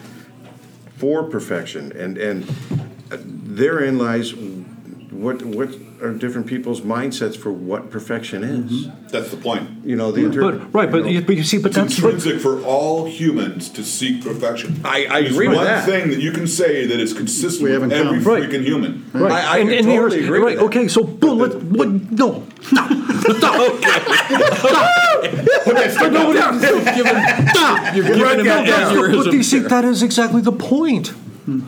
[0.98, 2.50] for perfection, and and
[3.12, 4.34] uh, therein lies
[5.12, 8.86] what what are different people's mindsets for what perfection is.
[8.88, 9.08] Mm-hmm.
[9.08, 9.86] That's the point.
[9.86, 11.76] You know, the inter- But right, but you you, know, but you see, but It's
[11.76, 14.82] that's but, intrinsic for all humans to seek perfection.
[14.86, 15.64] I- I agree with that.
[15.64, 15.86] one that.
[15.86, 18.24] thing that you can say that is consistent We with every come.
[18.28, 18.44] Right.
[18.44, 19.10] freaking human.
[19.14, 20.58] right, I- I and, and totally here's agree with right.
[20.58, 20.64] that.
[20.66, 22.92] Okay, so boom, let, let no, stop,
[23.38, 23.84] stop.
[25.70, 27.96] But nobody else is giving- stop.
[27.96, 29.70] You're giving him But that's the- aneurysm But you see, here.
[29.70, 31.14] that is exactly the point.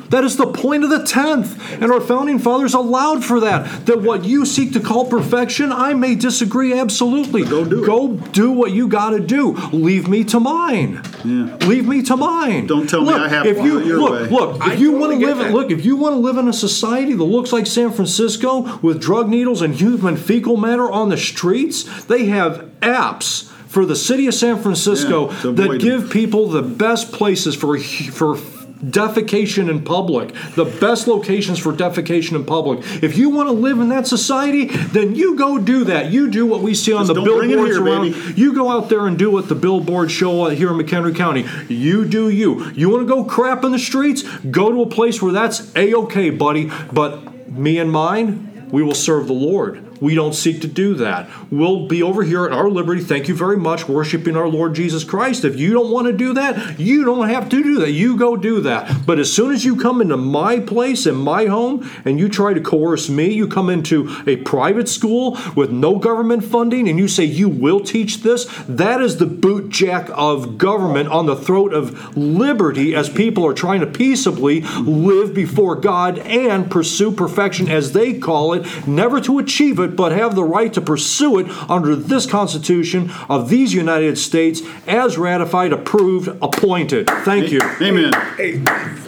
[0.10, 3.86] That is the point of the tenth, and our founding fathers allowed for that.
[3.86, 7.44] That what you seek to call perfection, I may disagree absolutely.
[7.44, 7.86] go do it.
[7.88, 9.52] Go do what you got to do.
[9.72, 11.02] Leave me to mine.
[11.24, 11.56] Yeah.
[11.68, 12.68] Leave me to mine.
[12.68, 14.30] Don't tell me I have if to you your look, way.
[14.30, 14.56] look.
[14.58, 15.54] If I you totally want to get live, that.
[15.54, 15.72] look.
[15.72, 19.30] If you want to live in a society that looks like San Francisco with drug
[19.30, 24.34] needles and human fecal matter on the streets, they have apps for the city of
[24.34, 28.36] San Francisco Yeah, that avoid give people the best places for for
[28.84, 32.80] defecation in public, the best locations for defecation in public.
[33.04, 36.12] If you want to live in that society, then you go do that.
[36.12, 38.12] You do what we see on Just the don't bring it billboards here, around.
[38.12, 38.42] baby.
[38.42, 41.46] You go out there and do what the billboards show here in McHenry County.
[41.68, 42.70] You do you.
[42.72, 44.24] You want to go crap in the streets?
[44.40, 46.72] Go to a place where that's a okay, buddy.
[46.92, 49.86] But me and mine, we will serve the Lord.
[50.02, 51.30] We don't seek to do that.
[51.52, 53.02] We'll be over here at our liberty.
[53.02, 55.46] Thank you very much, worshiping our Lord Jesus Christ.
[55.46, 57.92] If you don't want to do that, you don't have to do that.
[57.92, 59.06] You go do that.
[59.06, 62.54] But as soon as you come into my place in my home and you try
[62.54, 67.08] to coerce me, you come into a private school with no government funding and you
[67.08, 72.18] say you will teach this, that is the bootjack of government on the throat of
[72.18, 78.18] liberty as people are trying to peaceably live before God and pursue perfection as they
[78.18, 82.26] call it, never to achieve it, but have the right to pursue it under this
[82.26, 87.08] Constitution of these United States as ratified, approved, appointed.
[87.24, 87.62] Thank you.
[87.82, 88.14] Amen.
[88.38, 88.62] Hey,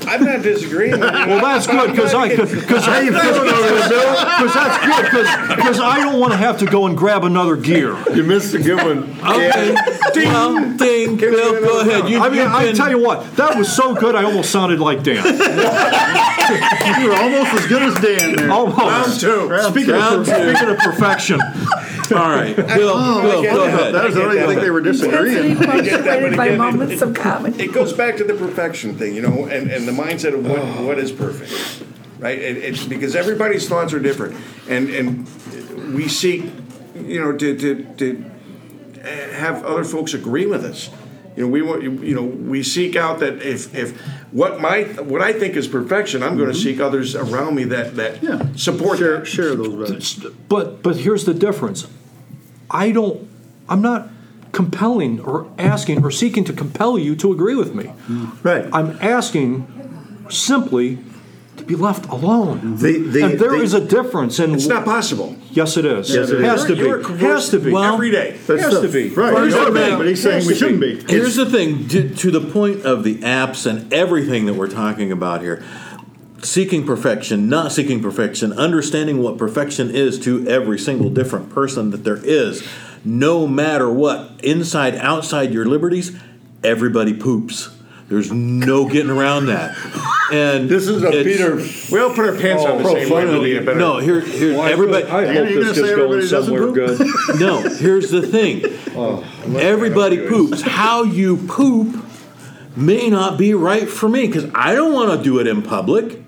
[0.07, 0.99] I'm not disagreeing.
[0.99, 2.85] Well, that's good because I because because
[4.53, 7.95] that's good because because I don't want to have to go and grab another gear.
[8.13, 9.09] You missed a good one.
[9.23, 9.73] Okay.
[10.15, 12.09] Well, ding, Bill, go ahead.
[12.09, 14.15] You, I mean, I been- tell you what, that was so good.
[14.15, 15.23] I almost sounded like Dan.
[16.43, 18.51] You were almost as good as Dan there.
[18.51, 18.77] Almost.
[18.77, 19.69] Round two.
[19.71, 20.33] Speaking Round of, two.
[20.53, 21.39] speaking of perfection,
[22.12, 22.65] All right, Bill,
[23.21, 23.73] Bill, get go that.
[23.73, 23.93] ahead.
[23.95, 25.55] That was already, I think they were disagreeing.
[25.55, 27.63] punctuated by moments of comedy.
[27.63, 30.86] It goes back to the perfection thing, you know, and, and the mindset of what,
[30.86, 31.83] what is perfect,
[32.19, 32.38] right?
[32.38, 34.36] It, it's because everybody's thoughts are different,
[34.69, 36.43] and and we seek,
[36.95, 38.25] you know, to to, to
[39.01, 40.89] eh, have other folks agree with us.
[41.35, 43.99] You know, we want you know we seek out that if if
[44.31, 46.63] what my what I think is perfection, I'm going to mm-hmm.
[46.63, 48.47] seek others around me that that Yeah.
[48.55, 49.27] support Share, that.
[49.27, 50.19] share those values.
[50.47, 51.87] but but here's the difference.
[52.69, 53.27] I don't.
[53.69, 54.09] I'm not
[54.51, 57.85] compelling or asking or seeking to compel you to agree with me.
[57.85, 58.47] Mm-hmm.
[58.47, 58.65] Right.
[58.71, 59.65] I'm asking
[60.29, 60.99] simply
[61.57, 62.77] to be left alone.
[62.77, 64.53] The- the- and there the- is a difference in.
[64.53, 65.35] It's not possible.
[65.55, 66.09] Yes, it is.
[66.13, 67.09] Yes, it it has to You're- be.
[67.21, 67.71] you're has to be.
[67.71, 68.35] Well, Every day.
[68.47, 69.09] That's has the- to be.
[69.09, 69.97] Right, Here's the thing.
[69.97, 71.03] but he's saying we shouldn't be.
[71.07, 75.11] Here's the thing to, to the point of the apps and everything that we're talking
[75.11, 75.63] about here
[76.41, 82.03] seeking perfection, not seeking perfection, understanding what perfection is to every single different person that
[82.03, 82.67] there is,
[83.05, 86.11] no matter what, inside, outside your liberties,
[86.61, 87.69] everybody poops.
[88.09, 89.75] There's no getting around that.
[90.31, 91.55] And This is a Peter.
[91.91, 93.25] We all put our pants on the same way.
[93.25, 95.05] to be a better- No, here, here, everybody.
[95.05, 97.07] I Yeah, hope this gonna is going somewhere good.
[97.39, 98.63] No, here's the thing.
[98.95, 99.23] Oh,
[99.57, 100.61] everybody poops.
[100.61, 101.95] How you poop
[102.75, 106.22] may not be right for me because I don't want to do it in public.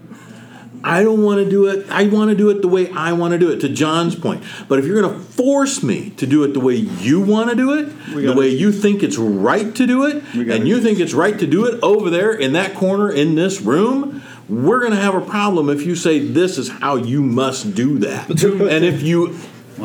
[0.85, 1.89] I don't want to do it.
[1.89, 3.59] I want to do it the way I want to do it.
[3.61, 6.75] To John's point, but if you're going to force me to do it the way
[6.75, 7.85] you want to do it,
[8.27, 11.47] the way you think it's right to do it, and you think it's right to
[11.47, 15.21] do it over there in that corner in this room, we're going to have a
[15.21, 18.29] problem if you say this is how you must do that.
[18.43, 19.35] and if you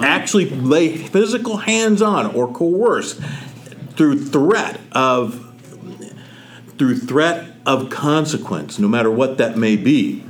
[0.03, 3.19] actually lay physical hands on or coerce
[3.97, 5.47] through threat of
[6.79, 10.25] through threat of consequence, no matter what that may be,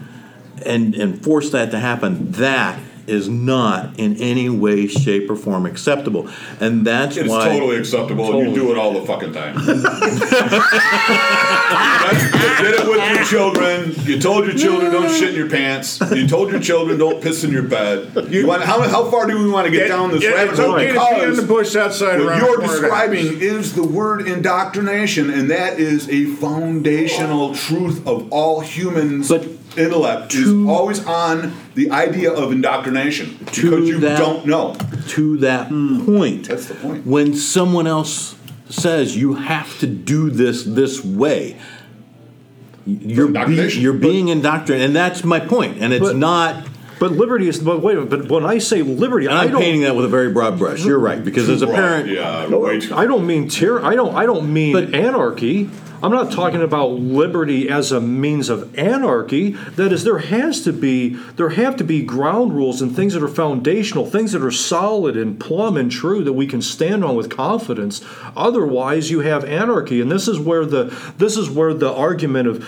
[0.67, 5.67] and, and force that to happen, that is not in any way, shape, or form
[5.67, 6.29] acceptable.
[6.61, 7.47] And that's It's why.
[7.49, 9.57] It's totally acceptable, and you do it all the fucking time.
[12.11, 13.95] You did it with your children.
[14.05, 16.01] You told your children don't shit in your pants.
[16.13, 18.29] You told your children don't piss in your bed.
[18.33, 20.75] You want, how, how far do we want to get down this Yeah, rabbit hole?
[20.75, 22.81] okay to in the bush outside what you're the corner.
[22.81, 29.29] describing is the word indoctrination, and that is a foundational truth of all humans.
[29.29, 29.47] But
[29.77, 34.77] intellect is always on the idea of indoctrination To because you that- don't know.
[35.09, 36.05] to that hmm.
[36.05, 36.49] point.
[36.49, 37.07] That's the point.
[37.07, 38.37] When someone else
[38.69, 41.59] says you have to do this this way,
[42.87, 44.87] you're, be, you're being indoctrinated.
[44.87, 45.79] And that's my point.
[45.81, 46.67] And it's But- not.
[46.99, 47.59] But liberty is.
[47.59, 48.29] But wait a minute.
[48.29, 49.63] But when I say liberty, And I I'm don't.
[49.63, 50.85] painting that with a very broad brush.
[50.85, 51.25] You're right.
[51.25, 52.95] Because as a parent, yeah, way too.
[52.95, 53.83] I don't mean tyr.
[53.83, 54.15] I don't.
[54.15, 55.71] I don't mean But- anarchy.
[56.03, 59.51] I'm not talking about liberty as a means of anarchy.
[59.51, 63.23] That is, there has to be there have to be ground rules and things that
[63.23, 67.17] are foundational, things that are solid and plumb and true that we can stand on
[67.17, 68.03] with confidence.
[68.35, 70.85] Otherwise, you have anarchy, and this is where the
[71.19, 72.67] this is where the argument of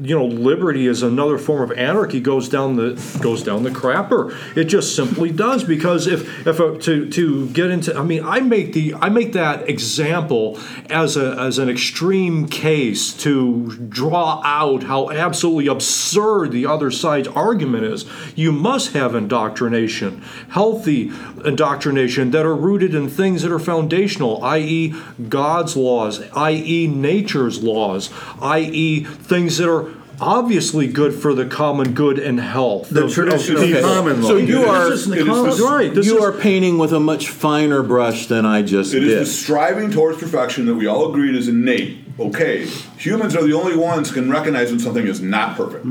[0.00, 4.34] you know liberty is another form of anarchy goes down the goes down the crapper.
[4.56, 8.40] It just simply does because if if a, to to get into I mean I
[8.40, 10.58] make the I make that example
[10.88, 17.28] as a as an extreme case to draw out how absolutely absurd the other side's
[17.28, 18.06] argument is.
[18.34, 21.10] You must have indoctrination, healthy
[21.44, 24.94] indoctrination that are rooted in things that are foundational, i.e.,
[25.28, 28.10] God's laws, i.e., nature's laws,
[28.40, 29.89] i.e., things that are
[30.20, 32.90] obviously good for the common good and health.
[32.90, 34.28] The Of- traditional of common law.
[34.28, 35.92] So you are is the it is common- the- right.
[35.94, 39.08] You is, are painting with a much finer brush than I just It did.
[39.10, 41.98] is the striving towards perfection that we all agreed is innate.
[42.18, 42.66] Okay,
[42.98, 45.86] humans are the only ones who can recognize when something is not perfect.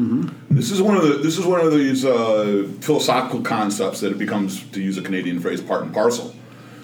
[0.51, 4.19] This is one of the this is one of these uh, philosophical concepts that it
[4.19, 6.35] becomes, to use a Canadian phrase, part and parcel.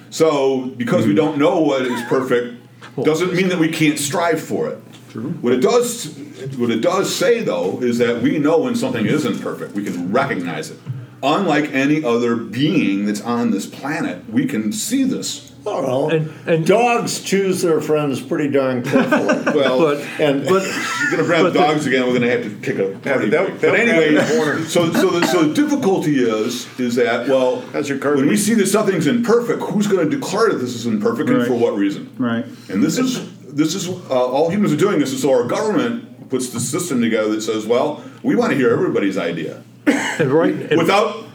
[0.10, 2.56] So because we don't know what is perfect,
[3.04, 4.80] doesn't mean that we can't strive for it.
[5.22, 6.16] What it does,
[6.58, 9.74] what it does say though, is that we know when something isn't perfect.
[9.76, 10.80] We can recognize it.
[11.24, 15.52] Unlike any other being that's on this planet, we can see this.
[15.62, 16.10] I don't know.
[16.12, 19.42] And- and- dogs choose their friends pretty darn carefully.
[19.56, 20.62] Well, but and but
[21.02, 22.06] you're gonna grab up but the- dogs again.
[22.06, 23.30] We're gonna have to kick a party.
[23.30, 23.60] they'll- break.
[23.62, 24.64] they'll but anyway, grab the corner.
[24.66, 28.38] so so the, so the difficulty is is that well, That's your card when we
[28.38, 31.76] see that something's imperfect, who's going to declare that this is imperfect and for what
[31.76, 32.14] reason?
[32.20, 32.46] Right.
[32.70, 33.18] And this is
[33.56, 37.02] this is uh, all humans are doing this, and so our government puts the system
[37.02, 39.64] together that says, well, we want to hear everybody's idea.
[40.18, 40.78] Right.
[40.78, 41.26] Without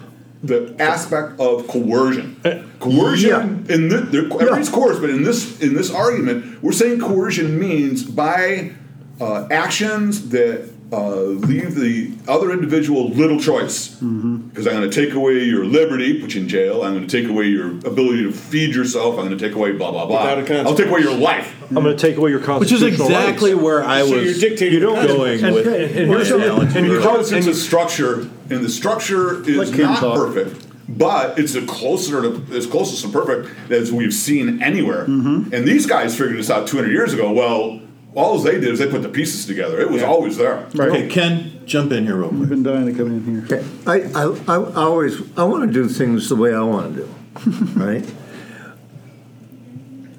[0.43, 2.41] the aspect of coercion.
[2.79, 7.59] Coercion in this, there, everybody's coerced, but in this in this argument, we're saying coercion
[7.59, 8.73] means by
[9.21, 13.89] uh, actions that uh, leave the other individual little choice.
[13.89, 16.83] Because I'm going to take away your liberty, put you in jail.
[16.83, 19.19] I'm going to take away your ability to feed yourself.
[19.19, 20.23] I'm going to take away blah blah blah.
[20.23, 20.69] Without a consequence.
[20.69, 21.55] I'll take away your life.
[21.71, 23.63] I'm going to take away your Which is exactly rights.
[23.65, 26.79] where I So you're was dictating going and- with and- and my here's something- analogy.
[26.79, 27.03] and you earlier.
[27.05, 30.17] don't- Because it's a structure, and the structure is Let Ken not talk.
[30.17, 35.07] perfect, but it's a closer to as closest to perfect as we've seen anywhere.
[35.07, 35.55] Mm-hmm.
[35.55, 37.31] And these guys figured this out 200 years ago.
[37.31, 37.79] Well,
[38.15, 39.81] all they did is they put the pieces together.
[39.81, 40.69] It was always there.
[40.75, 42.43] Okay, Ken, jump in here real quick.
[42.43, 43.59] I've been dying to come in here.
[43.59, 43.67] Okay.
[43.87, 47.51] I, I, I always I want to do things the way I want to do,
[47.77, 48.15] right?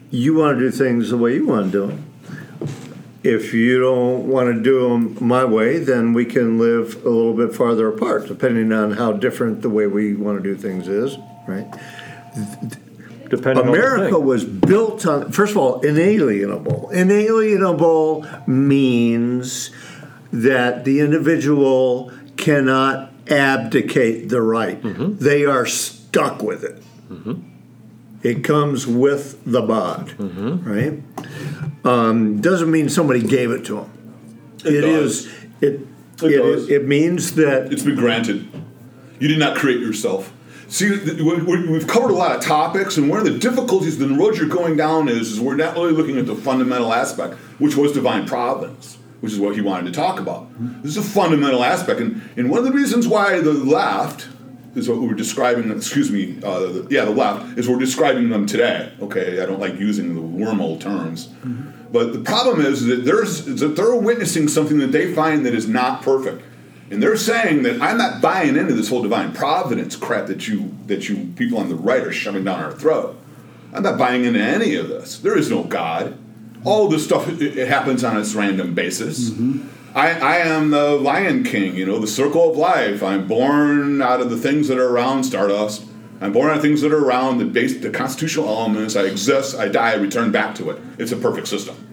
[0.10, 2.06] You want to do things the way you want to do them.
[3.24, 7.36] If you don't want to do them my way, then we can live a little
[7.36, 11.18] bit farther apart, depending on how different the way we want to do things is,
[11.48, 11.68] right?
[13.32, 16.90] Depending on America was built on, first of all, inalienable.
[16.92, 19.72] Inalienable means
[20.32, 25.18] that the individual cannot abdicate the right, Mm-hmm.
[25.18, 26.78] they are stuck with it.
[28.24, 30.70] It comes with the bond, Mm-hmm.
[30.70, 31.02] right?
[31.86, 33.92] Um, doesn't mean somebody gave it to them.
[34.64, 35.26] It it does.
[35.26, 35.34] is.
[35.62, 35.74] It.
[36.22, 36.70] It It, does.
[36.70, 38.48] it means that It's been granted.
[39.20, 40.32] You did not create yourself.
[40.72, 44.08] See, we- we- we've covered a lot of topics, and one of the difficulties, the
[44.08, 47.76] road you're going down is, is we're not really looking at the fundamental aspect, which
[47.76, 48.98] was divine providence.
[49.20, 50.48] which is what he wanted to talk about.
[50.82, 54.28] This is a fundamental aspect, and, and one of the reasons why the left
[54.76, 55.70] is what we're describing.
[55.70, 58.90] Excuse me, uh, the, yeah, the left is we're describing them today.
[59.00, 61.30] Okay, I don't like using the wormhole terms,
[61.94, 65.54] but the problem is that there's is that they're witnessing something that they find that
[65.54, 66.42] is not perfect.
[66.92, 70.76] And they're saying that I'm not buying into this whole divine providence crap that you
[70.88, 73.18] that you people on the right are shoving down our throat.
[73.74, 75.18] I'm not buying into any of this.
[75.18, 76.18] There is no God.
[76.66, 79.30] All this stuff it, it happens on its random basis.
[79.30, 79.70] Mm-hmm.
[79.98, 83.02] I, I am the Lion King, you know, the circle of life.
[83.02, 85.86] I'm born out of the things that are around Stardust.
[86.20, 88.98] I'm born out of things that are around the base, the constitutional elements.
[88.98, 89.58] I exist.
[89.58, 89.92] I die.
[89.92, 90.82] I return back to it.
[90.98, 91.91] It's a perfect system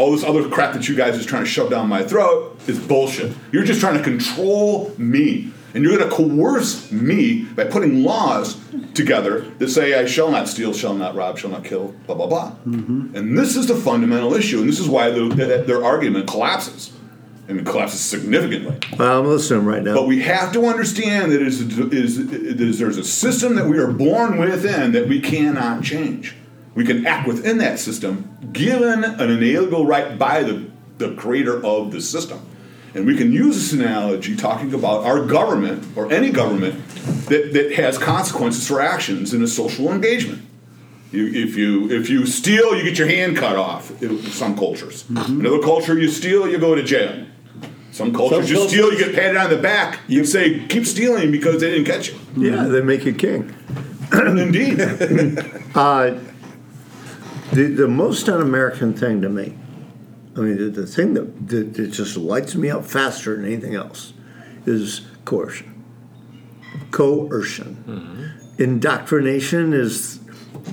[0.00, 2.78] all this other crap that you guys is trying to shove down my throat is
[2.78, 3.36] bullshit.
[3.52, 5.52] You're just trying to control me.
[5.74, 8.58] And you're going to coerce me by putting laws
[8.94, 12.26] together that say I shall not steal, shall not rob, shall not kill, blah, blah,
[12.26, 12.50] blah.
[12.66, 13.14] Mm-hmm.
[13.14, 14.60] And this is the fundamental issue.
[14.60, 16.92] And this is why the, the, their argument collapses.
[17.46, 18.78] And it collapses significantly.
[18.98, 19.94] I'm listening right now.
[19.94, 23.92] But we have to understand that is, is, is there's a system that we are
[23.92, 26.34] born within that we cannot change.
[26.74, 31.90] We can act within that system, given an inalienable right by the, the creator of
[31.90, 32.46] the system.
[32.94, 36.86] And we can use this analogy talking about our government or any government
[37.28, 40.42] that, that has consequences for actions in a social engagement.
[41.12, 44.00] You, if you if you steal, you get your hand cut off.
[44.00, 45.40] In some cultures, mm-hmm.
[45.40, 47.26] another culture, you steal, you go to jail.
[47.90, 49.98] Some cultures, you steal, you get patted on the back.
[50.06, 53.52] You say, "Keep stealing because they didn't catch you." yeah, they make you king.
[54.12, 54.80] Indeed,
[55.74, 56.14] uh,
[57.52, 59.56] The, the most un-American thing to me,
[60.36, 63.74] I mean, the, the thing that, that, that just lights me up faster than anything
[63.74, 64.12] else,
[64.66, 65.82] is coercion.
[66.92, 67.84] Coercion.
[67.88, 68.62] Mm-hmm.
[68.62, 70.20] Indoctrination is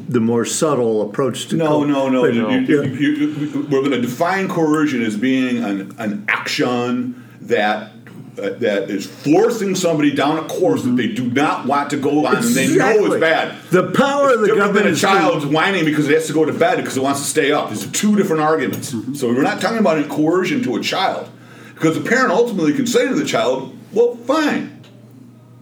[0.09, 2.21] the more subtle approach to no, co- no, no.
[2.21, 2.49] but- You-
[2.83, 7.91] you- you- you- we're going to define coercion as being an, an action that.
[8.37, 12.35] That is forcing somebody down a course that they do not want to go on
[12.35, 13.59] and they know it's bad.
[13.71, 16.33] The power of the different government than a is child's whining because it has to
[16.33, 17.69] go to bed because it wants to stay up.
[17.69, 18.93] There's two different arguments.
[18.93, 19.15] Mm-hmm.
[19.15, 21.27] So we're not talking about coercion to a child
[21.73, 24.83] because the parent ultimately can say to the child, "Well, fine,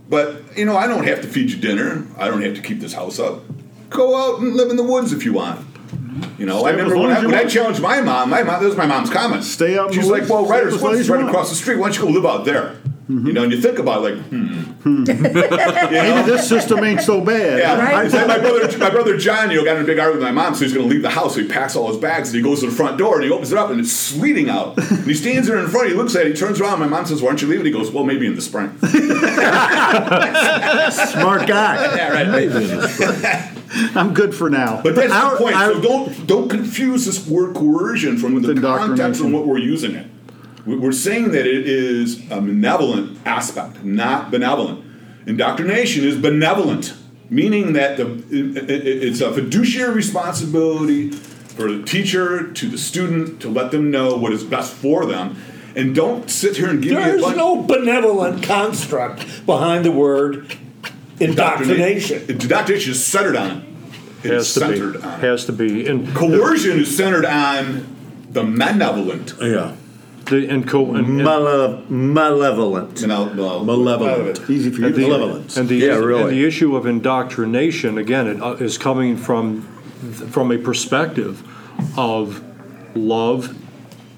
[0.10, 2.06] but you know I don't have to feed you dinner.
[2.18, 3.44] I don't have to keep this house up.
[3.90, 5.66] Go out and live in the woods if you want."
[6.38, 8.30] You know, I Stay up as remember when I, when I challenged my mom.
[8.30, 9.44] My mom, that was my mom's comment.
[9.44, 11.24] Stay out in the She's like, "Well, Writer's as long Woods as is you right
[11.24, 11.78] want." across the street.
[11.78, 12.76] Why don't you go live out there?"
[13.08, 14.64] You know, and you think about it, like, hmm.
[15.04, 17.60] Maybe this system ain't so bad.
[17.60, 18.04] Yeah, Right.
[18.06, 20.34] It's like my brother, my brother John, you know, got in a big argument with
[20.36, 21.36] my mom, so he's going to leave the house.
[21.36, 23.30] So he packs all his bags and he goes to the front door and he
[23.30, 24.76] opens it up and it's sleeting out.
[24.80, 25.90] And he stands there in front.
[25.90, 26.30] He looks at it.
[26.30, 26.80] He turns around.
[26.80, 28.76] My mom says, "Why don't you leave it?" He goes, "Well, maybe in the spring."
[28.82, 28.98] Smart
[31.48, 31.96] guy.
[31.96, 32.28] yeah, right.
[33.96, 34.82] I'm good for now.
[34.84, 35.56] But that's Our- the point.
[35.56, 38.90] our- so don't don't confuse this word coercion from the context
[39.22, 39.26] indoctrination.
[39.28, 40.08] of what we're using it.
[40.66, 44.82] We- We're saying that it is a benevolent aspect, not benevolent.
[45.28, 46.94] Indoctrination is benevolent,
[47.30, 53.40] meaning that the it- it- it's a fiduciary responsibility for the teacher to the student
[53.42, 55.36] to let them know what is best for them,
[55.76, 60.56] and don't sit here and give me a There's no benevolent construct behind the word
[61.20, 62.30] indoctrination.
[62.30, 63.64] Indoctrination is centered on it.
[64.24, 65.00] It's Has to centered be.
[65.08, 65.20] on it.
[65.20, 65.88] Has to be.
[65.88, 67.86] And Coercion is centered on
[68.32, 69.34] the malevolent.
[69.40, 69.76] Yeah.
[70.26, 73.02] the and co and, and, Male- malevolent.
[73.02, 73.26] You know,
[73.64, 74.50] Malevolent.
[74.50, 75.58] Easy for you and the, Malevolence.
[75.58, 79.62] and the Yeah, and the issue of indoctrination again it uh, is coming from
[80.32, 81.44] from a perspective
[81.98, 82.44] of
[82.96, 83.56] love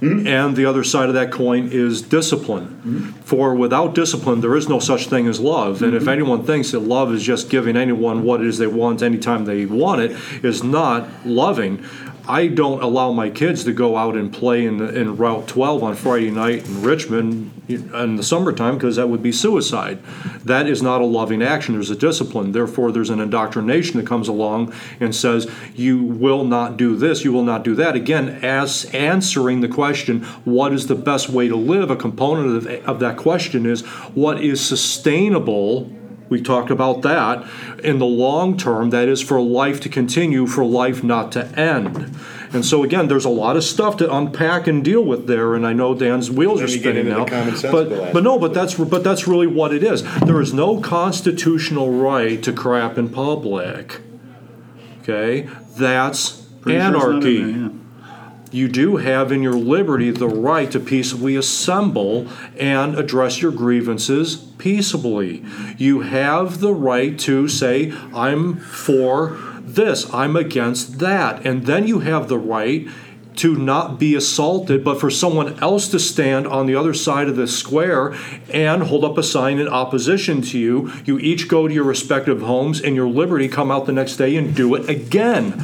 [0.01, 0.27] Mm-hmm.
[0.27, 2.67] and the other side of that coin is discipline.
[2.67, 3.11] Mm-hmm.
[3.21, 5.81] For without discipline, there is no such thing as love.
[5.81, 6.09] And if mm-hmm.
[6.09, 9.65] anyone thinks that love is just giving anyone what it is they want anytime they
[9.65, 10.11] want it,
[10.43, 11.83] is not loving.
[12.27, 15.95] I don't allow my kids to go out and play in, in Route 12 on
[15.95, 19.99] Friday night in Richmond in the summertime because that would be suicide.
[20.43, 21.73] That is not a loving action.
[21.75, 22.51] There's a discipline.
[22.51, 27.33] Therefore, there's an indoctrination that comes along and says, you will not do this, you
[27.33, 27.95] will not do that.
[27.95, 31.91] Again, as answering the question, what is the best way to live?
[31.91, 33.81] A component of, of that question is,
[34.13, 35.91] what is sustainable?
[36.29, 37.47] We talked about that
[37.87, 42.13] in the long term, that is for life to continue, for life not to end.
[42.51, 45.65] And so again, there's a lot of stuff to unpack and deal with there, and
[45.65, 47.25] I know Dan's wheels are Then you spinning now.
[47.71, 50.03] But but no, but that's but that's really what it is.
[50.19, 54.01] There is no constitutional right to crap in public.
[55.01, 57.66] Okay, that's Pretty sure it's not in anarchy there, yeah.
[58.57, 62.27] You do have in your liberty the right to peaceably assemble
[62.57, 65.43] and address your grievances peaceably.
[65.77, 71.45] You have the right to say, I'm for this, I'm against that.
[71.45, 72.87] And then you have the right
[73.37, 77.35] to not be assaulted, but for someone else to stand on the other side of
[77.35, 78.15] the square
[78.51, 80.91] and hold up a sign in opposition to you.
[81.05, 84.35] You each go to your respective homes and your liberty come out the next day
[84.35, 85.63] and do it again.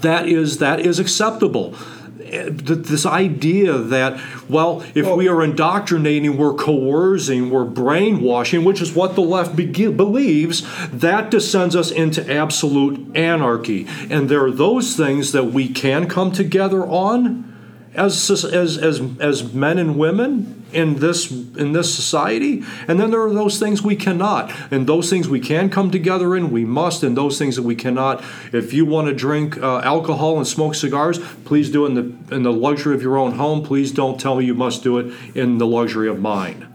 [0.00, 1.74] That is that is acceptable.
[2.18, 4.20] This idea that,
[4.50, 9.96] well, if we are indoctrinating, we're coercing, we're brainwashing, which is what the left begi-
[9.96, 13.86] believes, that descends us into absolute anarchy.
[14.10, 17.48] And there are those things that we can come together on
[17.94, 23.22] as as as as men and women in this in this society and then there
[23.22, 24.52] are those things we cannot.
[24.70, 27.74] And those things we can come together in we must and those things that we
[27.74, 28.22] cannot.
[28.52, 32.34] If you want to drink uh, alcohol and smoke cigars please do it in the
[32.34, 33.62] in the luxury of your own home.
[33.62, 36.66] Please don't tell me you must do it in the luxury of mine.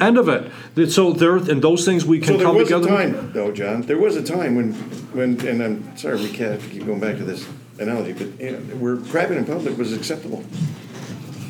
[0.00, 0.90] End of it.
[0.90, 3.52] So there and those things we can So there come was together a time, though,
[3.52, 3.82] John.
[3.82, 4.72] There was a time when,
[5.12, 7.46] when, and I'm sorry, we can't keep going back to this
[7.78, 10.42] analogy, but you know, where crapping in public was acceptable.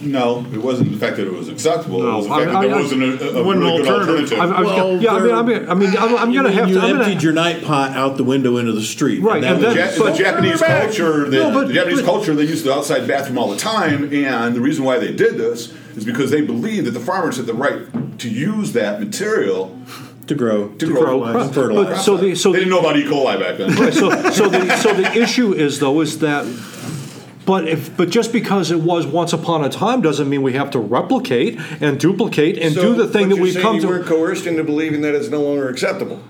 [0.02, 2.02] No, it wasn't the fact that it was acceptable.
[2.08, 4.32] it was the fact I, that there I, wasn't a, a, a really good alternative.
[4.32, 4.38] alternative.
[4.40, 6.68] I, I, Well, yeah, I mean, I mean, I mean, I'm, I'm gonna mean have
[6.68, 6.80] you to.
[6.80, 9.20] I'm emptied gonna, your night pot out the window into the street.
[9.22, 12.00] Right, that and was- then- Ja- but- the Japanese culture, the, No, but- the Japanese
[12.00, 15.12] but- culture, they used the outside bathroom all the time, and the reason why they
[15.12, 19.00] did this is because they believed that the farmers had the right to use that
[19.00, 19.76] material
[20.28, 20.68] to grow.
[20.68, 21.24] to, grow, grow.
[21.24, 21.86] and fertilize.
[21.88, 23.02] But so the- so they didn't know about E.
[23.04, 23.74] coli back then.
[23.76, 26.44] Right, so, so the so the issue is though is that,
[27.50, 30.70] but if but just because it was once upon a time doesn't mean we have
[30.70, 33.88] to replicate and duplicate and So do the thing that we've come you to.
[33.88, 36.22] weren't coerced into believing that it's no longer acceptable.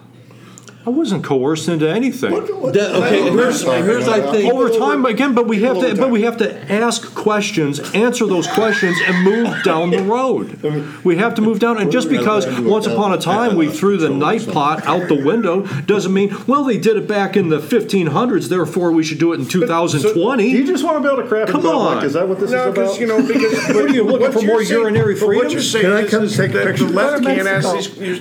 [0.91, 2.33] I wasn't coerced into anything.
[2.33, 4.53] That- okay, here's, here's I think.
[4.53, 8.49] Over time, again, but we have to, but we have to ask questions, answer those
[8.49, 10.61] questions, and move down the road.
[11.05, 14.09] We have to move down, and just because once upon a time we threw the
[14.11, 18.49] night pot out the window doesn't mean, well, they did it back in the 1500s,
[18.49, 21.63] therefore we should do it in Do you just want to build a crap Come
[21.63, 21.75] public?
[21.99, 22.05] on.
[22.05, 22.75] Is that what this No, is about?
[22.75, 25.61] because you know, because What are you looking for more saying- urinary but What you're
[25.61, 25.61] freedom?
[25.63, 26.85] saying Can I come is take a that picture?
[26.87, 28.01] the left can't ask Mexico.
[28.01, 28.21] these.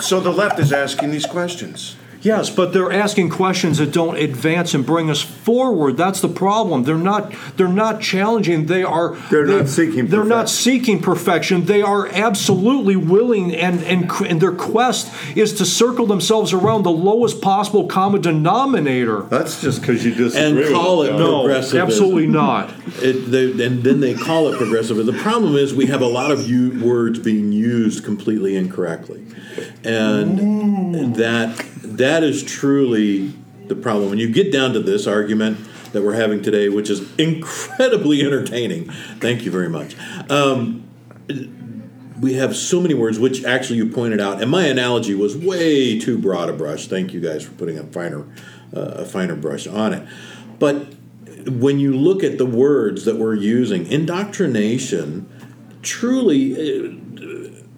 [0.00, 1.96] So the left is asking these questions.
[2.24, 5.98] Yes, but they're asking questions that don't advance and bring us forward.
[5.98, 6.84] That's the problem.
[6.84, 7.34] They're not.
[7.58, 8.64] They're not challenging.
[8.64, 9.14] They are.
[9.30, 10.56] They're they- not seeking They're not perfection.
[10.56, 11.66] seeking perfection.
[11.66, 16.90] They are absolutely willing, and and and their quest is to circle themselves around the
[16.90, 19.22] lowest possible common denominator.
[19.28, 21.18] That's just because you disagree and with call it them.
[21.18, 21.80] No, progressivism.
[21.86, 22.72] absolutely not.
[23.02, 24.96] It, they, and then they call it progressive.
[25.04, 29.26] The problem is we have a lot of u- words being used completely incorrectly,
[29.84, 33.32] and that that is truly
[33.66, 34.10] the problem.
[34.10, 35.58] When you get down to this argument
[35.92, 38.90] that we're having today, which is incredibly entertaining,
[39.20, 39.96] thank you very much.
[40.30, 40.88] Um,
[42.20, 45.98] we have so many words, which actually you pointed out, and my analogy was way
[45.98, 46.86] too broad a brush.
[46.86, 48.26] Thank you guys for putting a finer,
[48.74, 50.08] uh, a finer brush on it.
[50.58, 50.94] But
[51.46, 55.28] when you look at the words that we're using, indoctrination,
[55.82, 57.00] truly.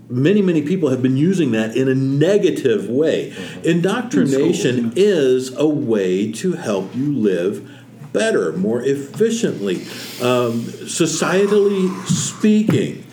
[0.09, 3.34] Many, many people have been using that in a negative way.
[3.64, 7.68] Indoctrination is a way to help you live
[8.12, 9.76] better, more efficiently,
[10.22, 13.04] um, societally speaking.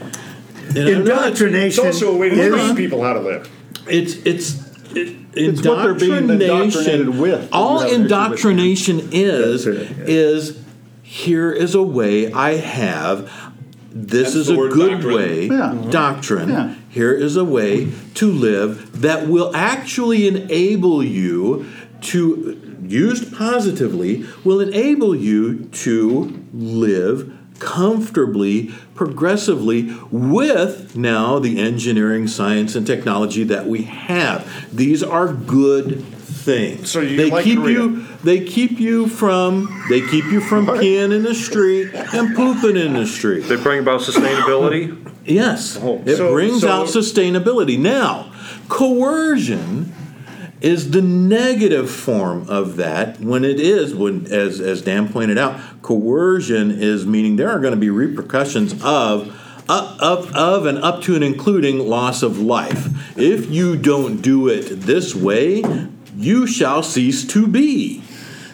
[0.75, 3.49] And I'm It's also a way to is teach people how to live.
[3.87, 4.55] it's it's
[4.95, 8.01] it, It's what they're being indoctrinated with All have an issue with.
[8.11, 10.03] indoctrination is That's yeah.
[10.07, 10.59] is
[11.01, 13.29] here is a way I have.
[13.95, 15.15] This That's is a good doctrine.
[15.15, 15.75] way, Yeah.
[15.91, 16.49] doctrine.
[16.49, 16.73] Yeah.
[16.89, 21.65] Here is a way to live that will actually enable you
[22.01, 32.75] to, used positively, will enable you to live comfortably, progressively with now the engineering, science,
[32.75, 34.45] and technology that we have.
[34.75, 36.91] These are good things.
[36.91, 37.73] So you they like keep Korea.
[37.83, 42.77] you they keep you from they keep you from peeing in the street and pooping
[42.77, 43.41] in the street.
[43.41, 44.99] They bring about sustainability.
[45.25, 46.01] Yes, oh.
[46.05, 47.79] it So- brings so- out sustainability.
[47.79, 48.31] Now,
[48.67, 49.93] coercion
[50.61, 53.19] is the negative form of that.
[53.19, 57.73] When it is, when as as Dan pointed out, coercion is meaning there are going
[57.73, 59.39] to be repercussions of.
[59.69, 63.17] Up, of, of and up to and including loss of life.
[63.17, 65.61] If you don't do it this way,
[66.15, 68.03] you shall cease to be.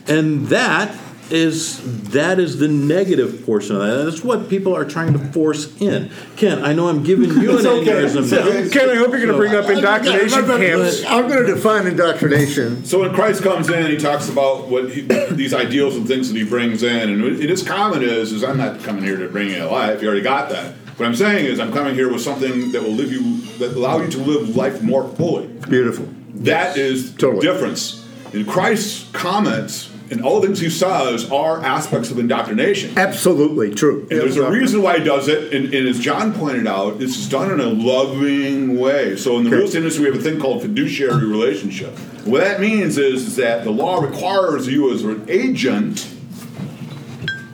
[0.07, 0.95] And that
[1.31, 4.03] is that is the negative portion of that.
[4.05, 6.09] That's what people are trying to force in.
[6.37, 8.45] Ken, I know I'm giving you an aneurysm now.
[8.71, 11.03] Ken, I hope you're going to bring up indoctrination camps.
[11.05, 12.83] I'm going to define indoctrination.
[12.83, 15.01] So when Christ comes in, he talks about what he,
[15.31, 18.57] these ideals and things that he brings in, and it- his comment is, "Is I'm
[18.57, 20.01] not coming here to bring you to life.
[20.01, 20.73] You already got that.
[20.97, 23.99] What I'm saying is, I'm coming here with something that will live you, that allow
[24.01, 25.45] you to live life more fully.
[25.69, 26.09] Beautiful.
[26.39, 27.45] That is Totally.
[27.45, 28.05] the difference.
[28.33, 32.97] In Christ's comments And all the things he says are aspects of indoctrination.
[32.97, 34.07] Absolutely true.
[34.09, 37.15] And there's a reason why he does it, and, and as John pointed out, this
[37.15, 39.15] is done in a loving way.
[39.17, 41.95] So in the real estate industry, we have a thing called fiduciary relationship.
[42.25, 46.11] What that means is, is that the law requires you as an agent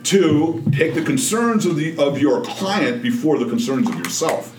[0.04, 4.55] to take the concerns of the of your client before the concerns of yourself.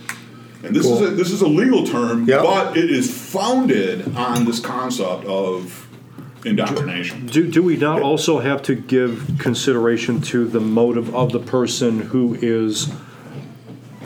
[0.64, 2.42] And this is a, this is a legal term, Yep.
[2.44, 5.88] but it is founded on this concept of
[6.46, 7.28] indoctrination.
[7.28, 12.00] Do, do we not also have to give consideration to the motive of the person
[12.00, 12.92] who is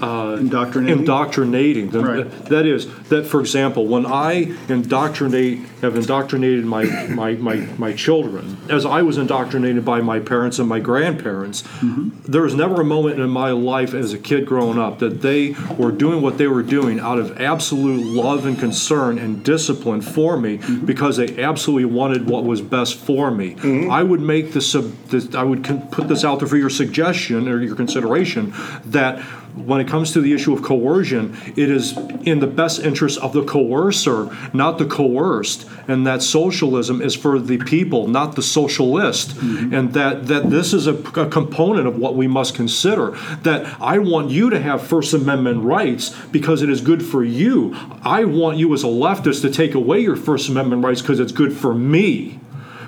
[0.02, 1.00] Uh, indoctrinating.
[1.00, 1.90] indoctrinating?
[1.90, 2.46] The- Right.
[2.46, 8.58] That is, that for example, when I indoctrinate, have indoctrinated my, my, my, my children,
[8.70, 12.10] as I was indoctrinated by my parents and my grandparents, mm-hmm.
[12.32, 15.56] there was never a moment in my life as a kid growing up that they
[15.78, 20.38] were doing what they were doing out of absolute love and concern and discipline for
[20.38, 20.86] me mm-hmm.
[20.86, 23.56] because they absolutely wanted what was best for me.
[23.56, 23.92] Mm-hmm.
[23.92, 26.70] I would make this, sub- this I would con- put this out there for your
[26.70, 28.54] suggestion or your consideration
[28.86, 29.24] that
[29.56, 33.34] when it comes to the issue of coercion, it is in the best interest of
[33.34, 39.32] the coercer, not the coerced, and that socialism is for the people, not the socialist,
[39.32, 39.74] mm-hmm.
[39.74, 43.12] and that, that this is a, a component of what we must consider.
[43.44, 47.76] That I want you to have First Amendment rights because it is good for you.
[48.04, 51.32] I want you as a leftist to take away your First Amendment rights because it's
[51.32, 52.41] good for me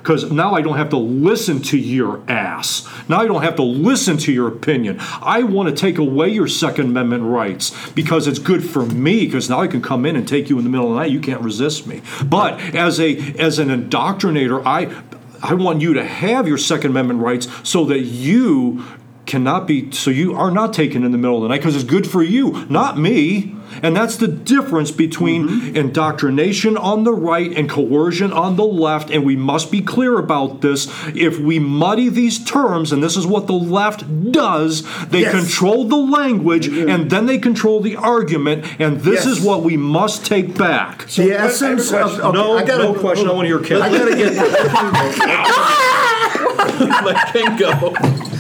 [0.04, 2.86] because now I don't have to listen to your ass.
[3.08, 4.98] Now I don't have to listen to your opinion.
[5.00, 9.26] I want to take away your Second Amendment rights because it's good for me.
[9.26, 11.12] Because now I can come in and take you in the middle of the night.
[11.12, 12.02] You can't resist me.
[12.26, 14.94] But as a as an indoctrinator, I
[15.42, 18.84] I want you to have your Second Amendment rights so that you
[19.26, 21.84] cannot be so you are not taken in the middle of the night because it's
[21.86, 23.56] good for you, not me.
[23.82, 29.10] And that's the difference between indoctrination on the right and coercion on the left.
[29.10, 30.88] And we must be clear about this.
[31.16, 35.32] If we muddy these terms, and this is what the left does, they Yes.
[35.34, 38.66] control the language and then they control the argument.
[38.78, 39.38] And this Yes.
[39.38, 41.08] is what we must take back.
[41.08, 43.28] the essence of okay, no, I gotta, no question.
[43.28, 43.82] I want to hear Ken.
[43.82, 44.34] I gotta get
[47.06, 47.94] Let Ken go.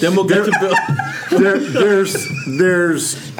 [0.00, 0.74] then we'll get to Bill.
[1.40, 3.36] there, there's there's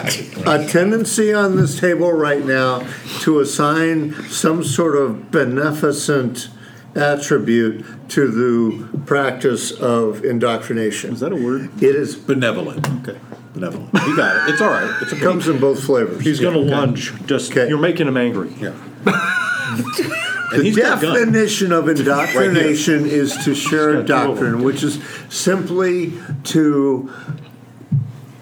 [0.47, 2.87] a tendency on this table right now
[3.21, 6.49] to assign some sort of beneficent
[6.95, 11.13] attribute to the practice of indoctrination.
[11.15, 11.71] Is that a word?
[11.83, 12.87] It is Benevolent.
[13.09, 13.19] Okay.
[13.55, 13.91] Benevolent.
[13.95, 14.53] You got it.
[14.53, 15.03] It's all right.
[15.03, 16.23] It comes in both flavors.
[16.25, 17.13] He's going to lunge.
[17.27, 17.69] Just Okay.
[17.69, 18.53] you're making him angry.
[18.59, 18.75] Yeah.
[20.53, 21.15] and The he's got a gun.
[21.15, 24.45] definition of indoctrination is to share a He's got two of them.
[24.53, 26.13] doctrine, which is simply
[26.45, 27.11] to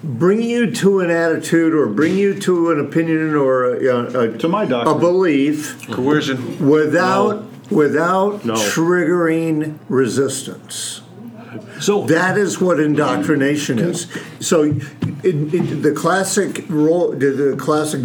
[0.03, 4.47] bring you to an attitude or bring you to an opinion or a, a, To
[4.47, 4.95] my doctrine.
[4.95, 6.65] a belief Coercion.
[6.67, 8.53] without without No.
[8.53, 11.01] triggering resistance.
[11.81, 14.07] So That is what indoctrination is.
[14.39, 14.73] So,
[15.27, 18.01] in, in the classic role, the, the classic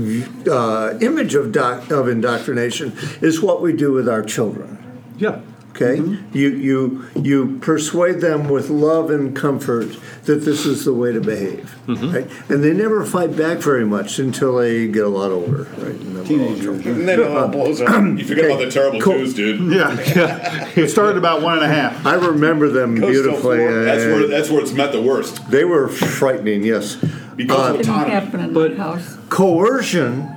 [0.48, 4.78] uh, image of doc, of indoctrination is what we do with our children.
[5.18, 5.40] yeah.
[5.82, 6.36] Okay, mm-hmm.
[6.36, 11.20] you you you persuade them with love and comfort that this is the way to
[11.20, 12.12] behave, mm-hmm.
[12.12, 12.50] right?
[12.50, 15.94] And they never fight back very much until they get a lot older, right?
[15.94, 16.88] And then we're all in trouble.
[16.88, 17.88] And then it all blows up.
[18.22, 19.14] You forget about the terrible Cool.
[19.14, 19.60] twos, dude.
[19.72, 20.68] Yeah, yeah.
[20.76, 22.04] It started about one and a half.
[22.06, 23.56] I remember them Coastal beautifully.
[23.58, 23.84] Florida.
[23.84, 26.62] That's uh, where that's where it's met the worst they were frightening.
[26.64, 26.96] Yes,
[27.36, 28.10] because of uh, Didn't autonomy.
[28.10, 29.16] happen in But- my house.
[29.28, 30.28] coercion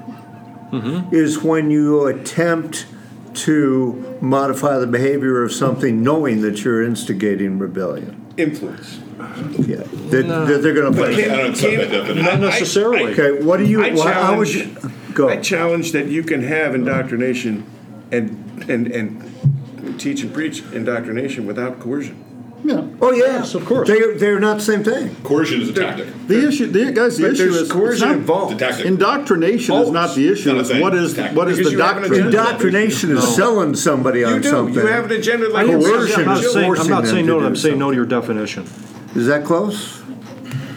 [0.71, 1.13] mm-hmm.
[1.13, 2.87] is when you attempt
[3.35, 8.33] to modify the behavior of something, knowing that you're instigating rebellion.
[8.37, 8.99] Influence.
[9.57, 11.13] Yeah, that, that they're going to play.
[11.13, 11.37] I fight.
[11.37, 12.23] don't accept that definition.
[12.23, 13.13] Not necessarily.
[13.13, 13.83] Okay, what do you?
[13.83, 14.75] I wha- how would you
[15.13, 15.29] go?
[15.29, 17.65] I challenge that you can have indoctrination
[18.11, 22.21] and and and teach and preach indoctrination without coercion.
[22.65, 22.87] Yeah.
[22.99, 23.87] Oh yes, of course.
[23.87, 25.15] They they're not the same thing.
[25.23, 26.07] Coercion is a tactic.
[26.27, 28.53] The issue, the, guys, the issue is it's coercion not- involved.
[28.53, 28.85] It's a tactic.
[28.87, 30.49] Indoctrination is not the issue.
[30.49, 30.81] Not a It's thing.
[30.81, 31.37] what is Tactic.
[31.37, 32.25] what is Because the you have an doctrine?
[32.25, 34.49] Indoctrination is selling somebody You on do.
[34.49, 34.73] something.
[34.73, 37.39] You have an agenda like Coercion I'm not is saying, I'm not saying no.
[37.45, 38.63] I'm saying no to your definition.
[39.15, 40.01] Is that close?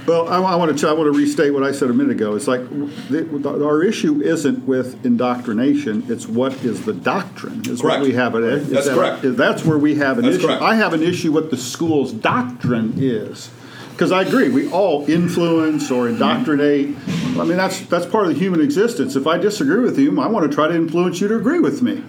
[0.09, 2.35] Well, I, I want to I want to restate what I said a minute ago.
[2.35, 2.69] It's like
[3.11, 7.61] the, our issue isn't with indoctrination; it's what is the doctrine.
[7.69, 8.01] Is Correct.
[8.01, 8.43] what we have it.
[8.45, 9.25] is That's that- correct.
[9.25, 10.47] is- That's where we have an That's issue.
[10.47, 10.63] correct.
[10.63, 13.51] I have an issue with the school's doctrine is.
[13.93, 16.15] Because I agree, we all influence or mm-hmm.
[16.15, 16.97] indoctrinate.
[17.39, 19.17] I mean, that's that's part of the human existence.
[19.17, 21.83] If I disagree with you, I want to try to influence you to agree with
[21.83, 22.05] me.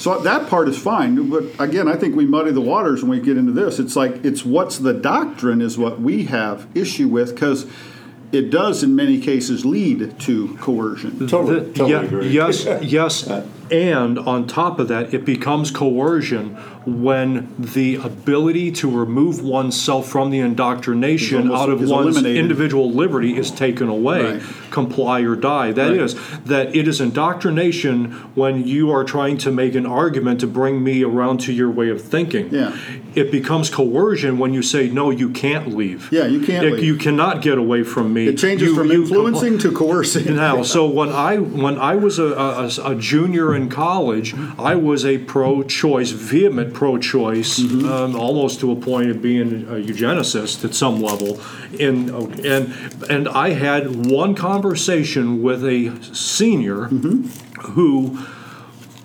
[0.00, 3.20] So that part is fine, but again, I think we muddy the waters when we
[3.20, 3.78] get into this.
[3.78, 7.66] It's like it's what's the doctrine is what we have issue with because
[8.32, 11.28] it does in many cases lead to coercion.
[11.28, 12.28] Totally, The- totally yeah, agree.
[12.28, 13.28] Yes, yes,
[13.70, 16.56] and on top of that, it becomes coercion
[16.86, 22.36] when the ability to remove oneself from the indoctrination almost- out of one's eliminated.
[22.36, 24.22] individual liberty is taken away.
[24.34, 24.42] Right.
[24.70, 25.72] Comply or die.
[25.72, 26.00] That Right.
[26.00, 26.14] is
[26.46, 31.02] that it is indoctrination when you are trying to make an argument to bring me
[31.02, 32.48] around to your way of thinking.
[32.50, 32.72] Yeah.
[33.14, 36.08] It becomes coercion when you say no, you can't leave.
[36.12, 36.84] Yeah, you can't It- leave.
[36.84, 38.26] You cannot get away from me.
[38.28, 40.36] It changes You- from you influencing to coercing.
[40.46, 45.04] now, so when I when I was a, a, a junior in college, I was
[45.04, 47.86] a pro-choice, vehement pro-choice, Mm-hmm.
[47.92, 51.38] um, almost to a point of being a eugenicist at some level.
[51.78, 51.94] In
[52.54, 52.62] and
[53.14, 55.78] and I had one conversation with a
[56.14, 57.18] senior Mm-hmm.
[57.74, 57.90] who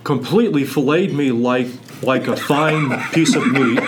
[0.05, 1.67] completely filleted me like
[2.01, 3.79] like a fine piece of meat.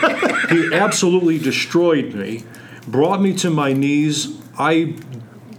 [0.49, 2.43] He absolutely destroyed me,
[2.87, 4.15] brought me to my knees.
[4.59, 4.95] I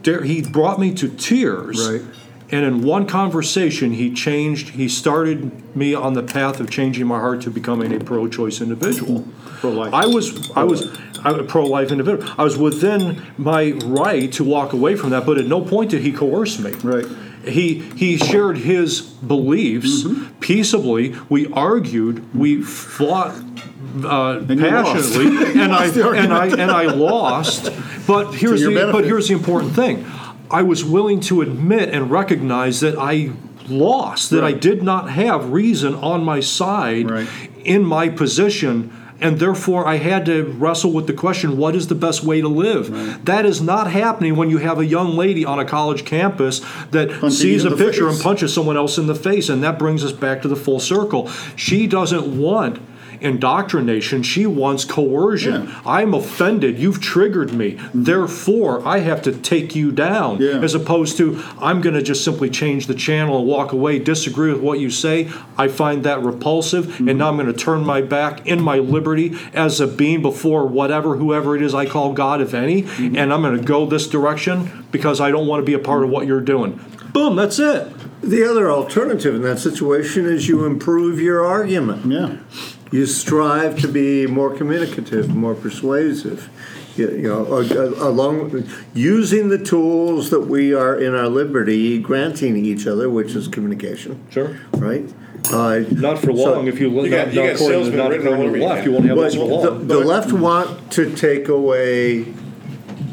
[0.03, 1.79] dare, he brought me to tears.
[1.89, 2.03] Right.
[2.51, 4.71] And in one conversation, he changed.
[4.71, 9.27] He started me on the path of changing my heart to becoming a pro-choice individual.
[9.61, 9.93] Pro-life.
[9.93, 10.87] I was, I was,
[11.25, 12.27] a pro-life individual.
[12.39, 16.01] I was within my right to walk away from that, but at no point did
[16.03, 16.71] he coerce me.
[16.83, 17.05] Right.
[17.45, 20.39] He he shared his beliefs Mm-hmm.
[20.41, 21.15] peaceably.
[21.29, 22.35] We argued.
[22.35, 23.35] We fought
[24.05, 27.71] uh, And passionately, and I lost and I and I lost.
[28.07, 30.05] But here's the but here's the important thing.
[30.51, 33.31] I was willing to admit and recognize that I
[33.69, 37.27] lost, that I did not have reason on my side Right.
[37.65, 38.91] in my position.
[39.21, 42.47] And therefore, I had to wrestle with the question what is the best way to
[42.49, 43.25] live?
[43.25, 46.61] That is not happening when you have a young lady on a college campus
[46.93, 48.15] that Punching sees a picture face.
[48.15, 49.49] and punches someone else in the face.
[49.49, 51.29] And that brings us back to the full circle.
[51.57, 52.79] She doesn't want
[53.21, 55.67] indoctrination, she wants coercion.
[55.67, 55.81] Yeah.
[55.87, 56.79] I'm offended.
[56.79, 57.79] You've triggered me.
[57.95, 60.39] Therefore, I have to take you down.
[60.39, 60.61] Yeah.
[60.61, 64.53] As opposed to, I'm going to just simply change the channel and walk away, disagree
[64.53, 65.31] with what you say.
[65.57, 66.87] I find that repulsive.
[66.87, 67.19] And mm-hmm.
[67.19, 71.17] now I'm going to turn my back in my liberty as a being before whatever,
[71.17, 72.83] whoever it is I call God, if any.
[72.83, 73.17] Mm-hmm.
[73.17, 76.05] And I'm going to go this direction because I don't want to be a part
[76.05, 76.81] of what you're doing.
[77.13, 77.93] Boom, that's it.
[78.21, 82.11] The other alternative in that situation is you improve your argument.
[82.11, 82.39] Yeah.
[82.91, 86.49] You strive to be more communicative, more persuasive.
[86.97, 92.87] You, you know, along using the tools that we are in our liberty granting each
[92.87, 94.21] other, which is communication.
[94.31, 94.59] Sure.
[94.73, 95.05] Right.
[95.53, 96.67] Uh, Not for So- long.
[96.67, 98.75] if you, You got- not, you got according salesmen not written all according the over
[98.75, 98.91] left, you.
[98.91, 99.87] you won't have but this for long.
[99.87, 102.27] the, the left want to take away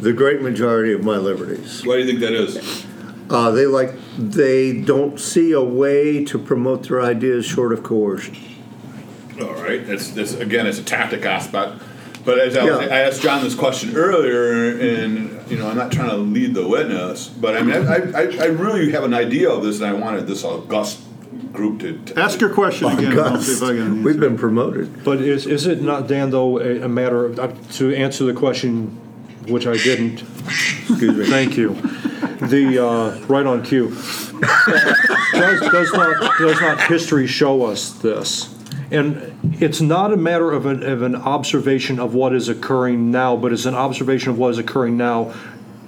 [0.02, 1.86] the great majority of my liberties.
[1.86, 2.86] Why do you think that is?
[3.30, 8.36] Uh, they like they don't see a way to promote their ideas short of coercion.
[9.42, 11.82] All right, that's, that's again, it's a tactic aspect.
[12.24, 12.96] But as I, was, Yeah.
[12.96, 16.68] I asked John this question earlier, and you know, I'm not trying to lead the
[16.68, 19.94] witness, but I mean, I, I, I really have an idea of this, and I
[19.94, 21.02] wanted this august
[21.52, 23.20] group to, to Ask your question again.
[23.20, 25.04] I'll see if I can We've been promoted.
[25.04, 28.34] But is, is it not, Dan, though, a, a matter of, uh, to answer the
[28.34, 28.88] question,
[29.48, 31.26] which I didn't, Excuse me.
[31.28, 31.76] thank you,
[32.48, 33.90] the, uh, right on cue.
[35.34, 38.55] Does, does not, does not history show us this?
[38.92, 43.36] And it's not a matter of an, of an observation of what is occurring now,
[43.36, 45.34] but it's an observation of what is occurring now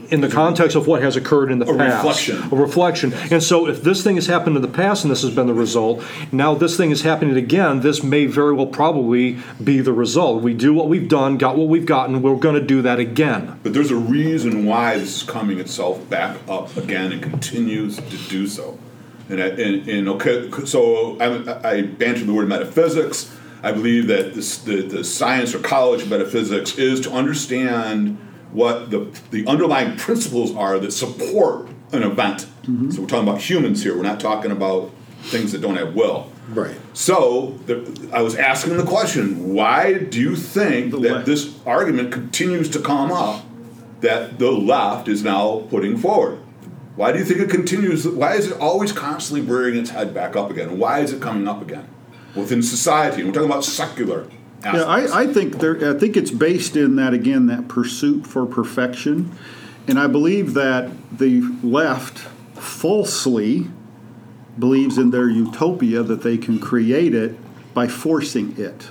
[0.10, 2.06] in the context of what has occurred in the A past.
[2.06, 2.52] reflection.
[2.52, 3.14] A reflection.
[3.32, 5.54] And so if this thing has happened in the past and this has been the
[5.54, 10.41] result, now this thing is happening again, this may very well probably be the result.
[10.41, 13.60] We do what we've done, got what we've gotten, we're going to do that again.
[13.64, 18.18] But there's a reason why this is coming itself back up again and continues to
[18.30, 18.80] do so.
[19.30, 23.36] And, I, and, and okay, so I, I banter the word metaphysics.
[23.64, 28.18] I believe that this, the, the science or college of metaphysics is to understand
[28.52, 32.48] what the, the underlying principles are that support an event.
[32.64, 32.92] Mm-hmm.
[32.92, 33.96] So we're talking about humans here.
[33.96, 34.92] We're not talking about
[35.24, 36.32] things that don't have will.
[36.50, 36.78] Right.
[36.94, 41.26] So the, I was asking the question: Why do you think The that left.
[41.26, 43.44] this argument continues to come up
[44.02, 46.40] that the left is now putting forward?
[46.98, 48.08] Why do you think it continues?
[48.08, 50.80] Why is it always constantly rearing its head back up again?
[50.80, 51.88] Why is it coming up again
[52.36, 53.24] within society?
[53.24, 54.28] We're talking about secular.
[54.64, 54.84] Yeah.
[54.84, 55.95] I, I think there.
[55.95, 59.32] I think it's based in that again that pursuit for perfection,
[59.88, 62.18] and I believe that the left
[62.56, 63.68] falsely
[64.58, 67.38] believes in their utopia that they can create it
[67.76, 68.89] by forcing it.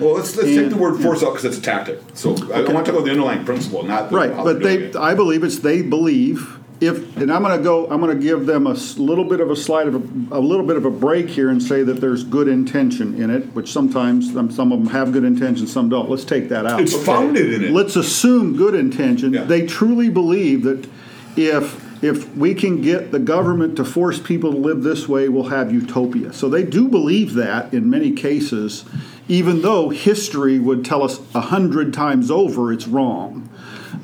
[0.00, 2.00] well, let's let's take the word force out because it's a tactic.
[2.14, 4.96] So I, I want to talk about the underlying principle, not the, Right, but it.
[4.96, 7.86] I believe it's they believe if, and I'm going to go.
[7.88, 10.66] I'm going to give them a little bit of a slide of a, a little
[10.66, 14.36] bit of a break here and say that there's good intention in it, which sometimes
[14.36, 16.10] um, some of them have good intention, some don't.
[16.10, 16.80] Let's take that out.
[16.80, 17.70] It's founded in it.
[17.70, 19.32] Let's assume good intention.
[19.32, 19.44] Yeah.
[19.44, 20.88] They truly believe that
[21.36, 25.44] if if we can get the government to force people to live this way, we'll
[25.44, 26.32] have utopia.
[26.34, 28.84] So they do believe that in many cases,
[29.26, 33.48] even though history would tell us a hundred times over it's wrong.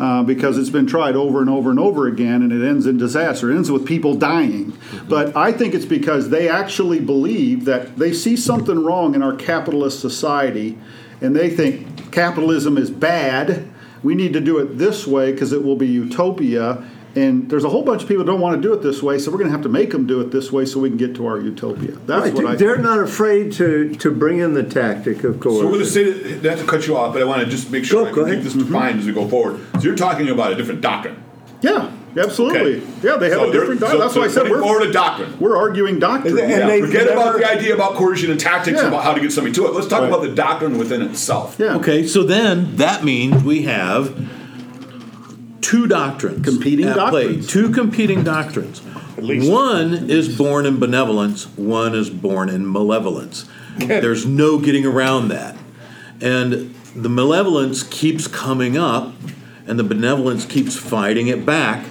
[0.01, 2.97] Uh, because it's been tried over and over and over again, and it ends in
[2.97, 3.51] disaster.
[3.51, 4.73] It ends with people dying.
[5.07, 9.37] But I think it's because they actually believe that they see something wrong in our
[9.37, 10.79] capitalist society,
[11.21, 13.69] and they think capitalism is bad.
[14.03, 16.83] We need to do it this way because it will be utopia.
[17.17, 19.19] And there's a whole bunch of people who don't want to do it this way,
[19.19, 20.97] so we're going to have to make them do it this way so we can
[20.97, 21.93] get to our utopia.
[22.07, 22.55] That's Right, what I.
[22.55, 25.57] They're not afraid to, to bring in the tactic of course.
[25.57, 26.23] So we're going to coercion.
[26.25, 28.11] say that, not to cut you off, but I want to just make sure Go-
[28.11, 28.45] I go can ahead.
[28.45, 29.61] keep this defined as we go forward.
[29.75, 31.21] So you're talking about a different doctrine.
[31.63, 32.77] yeah, absolutely.
[32.77, 32.87] Okay.
[33.03, 33.81] Yeah, they have So a they're- different.
[33.81, 35.37] so that's why I said we're forward a doctrine.
[35.41, 36.39] we're arguing doctrine.
[36.39, 38.87] And Yeah, they've forget about the idea about coercion and tactics Yeah.
[38.89, 39.75] about how to get somebody to it.
[39.75, 40.09] Let's talk Right.
[40.09, 41.57] about the doctrine within itself.
[41.59, 41.75] yeah.
[41.75, 44.15] Okay, so then that means we have
[45.61, 47.25] two doctrines Competing at play.
[47.25, 47.47] doctrines.
[47.47, 48.81] Two competing doctrines.
[49.17, 51.45] One is born in benevolence.
[51.57, 53.47] One is born in malevolence.
[53.79, 55.57] There's no getting around that,
[56.21, 59.13] and the malevolence keeps coming up,
[59.67, 61.87] and the benevolence keeps fighting it back.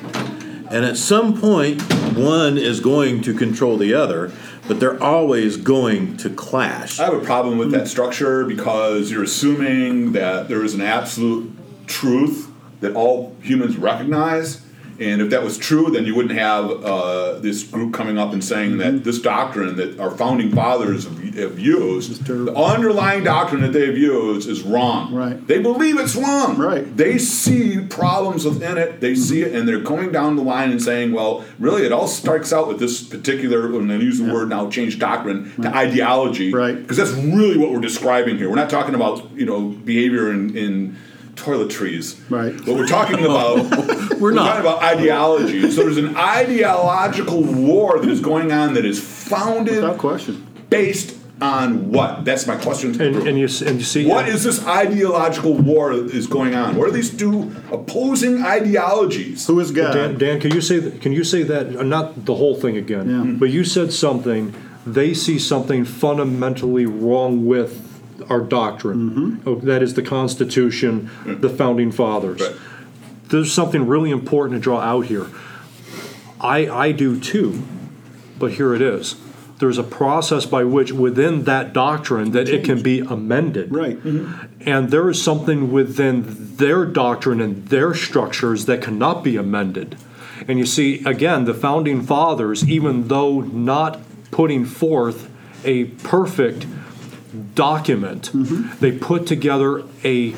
[0.71, 1.81] And at some point,
[2.15, 4.31] one is going to control the other,
[4.67, 6.99] but they're always going to clash.
[6.99, 11.51] I have a problem with that structure because you're assuming that there is an absolute
[11.87, 12.48] truth
[12.81, 14.61] that all humans recognize.
[14.99, 18.43] And if that was true, then you wouldn't have uh, this group coming up and
[18.43, 23.71] saying that this doctrine that our founding fathers have, have used, the underlying doctrine that
[23.71, 25.13] they've used, is wrong.
[25.13, 25.47] Right.
[25.47, 26.57] They believe it's wrong.
[26.57, 26.97] Right.
[26.97, 28.99] They see problems within it.
[28.99, 32.07] They see it, and they're going down the line and saying, "Well, really, it all
[32.09, 36.53] starts out with this particular." And they use the word now, change doctrine to ideology,
[36.53, 36.75] Right.
[36.75, 38.49] Because that's really what we're describing here.
[38.49, 40.97] We're not talking about you know behavior in, in
[41.39, 42.53] toiletries, Right.
[42.67, 44.45] What we're talking about, we're, not.
[44.45, 45.69] talking about ideology.
[45.71, 50.45] So there's an ideological war that is going on that is founded, Without question.
[50.69, 52.25] based on what?
[52.25, 53.01] That's my question.
[53.01, 56.75] And, and you and you see What is this ideological war that is going on?
[56.75, 59.47] What are these two opposing ideologies?
[59.47, 59.93] Who is God?
[59.93, 62.75] Dan, Dan, can you say that, can you say that uh, not the whole thing
[62.75, 63.09] again?
[63.09, 63.37] Yeah.
[63.39, 64.53] But you said something.
[64.85, 67.85] They see something fundamentally wrong with
[68.29, 69.09] our doctrine.
[69.09, 69.49] Mm-hmm.
[69.49, 72.41] Oh, that is the Constitution, the founding fathers.
[72.41, 72.55] Right.
[73.27, 75.27] There's something really important to draw out here.
[76.41, 77.63] I I do too,
[78.37, 79.15] but here it is.
[79.59, 83.75] There's a process by which within that doctrine that it can be amended.
[83.75, 83.97] Right.
[83.97, 84.69] Mm-hmm.
[84.69, 89.97] And there is something within their doctrine and their structures that cannot be amended.
[90.47, 93.99] And you see, again, the founding fathers, even though not
[94.31, 95.29] putting forth
[95.65, 96.65] a perfect
[97.55, 98.77] document, mm-hmm.
[98.79, 100.33] they put together a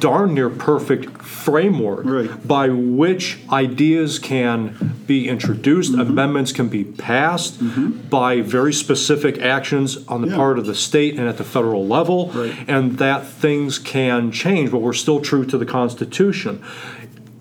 [0.00, 2.46] darn near perfect framework Right.
[2.48, 6.00] by which ideas can be introduced, mm-hmm.
[6.00, 8.08] amendments can be passed mm-hmm.
[8.08, 10.36] by very specific actions on the Yeah.
[10.36, 12.52] part of the state and at the federal level, Right.
[12.66, 16.60] and that things can change, but we're still true to the Constitution.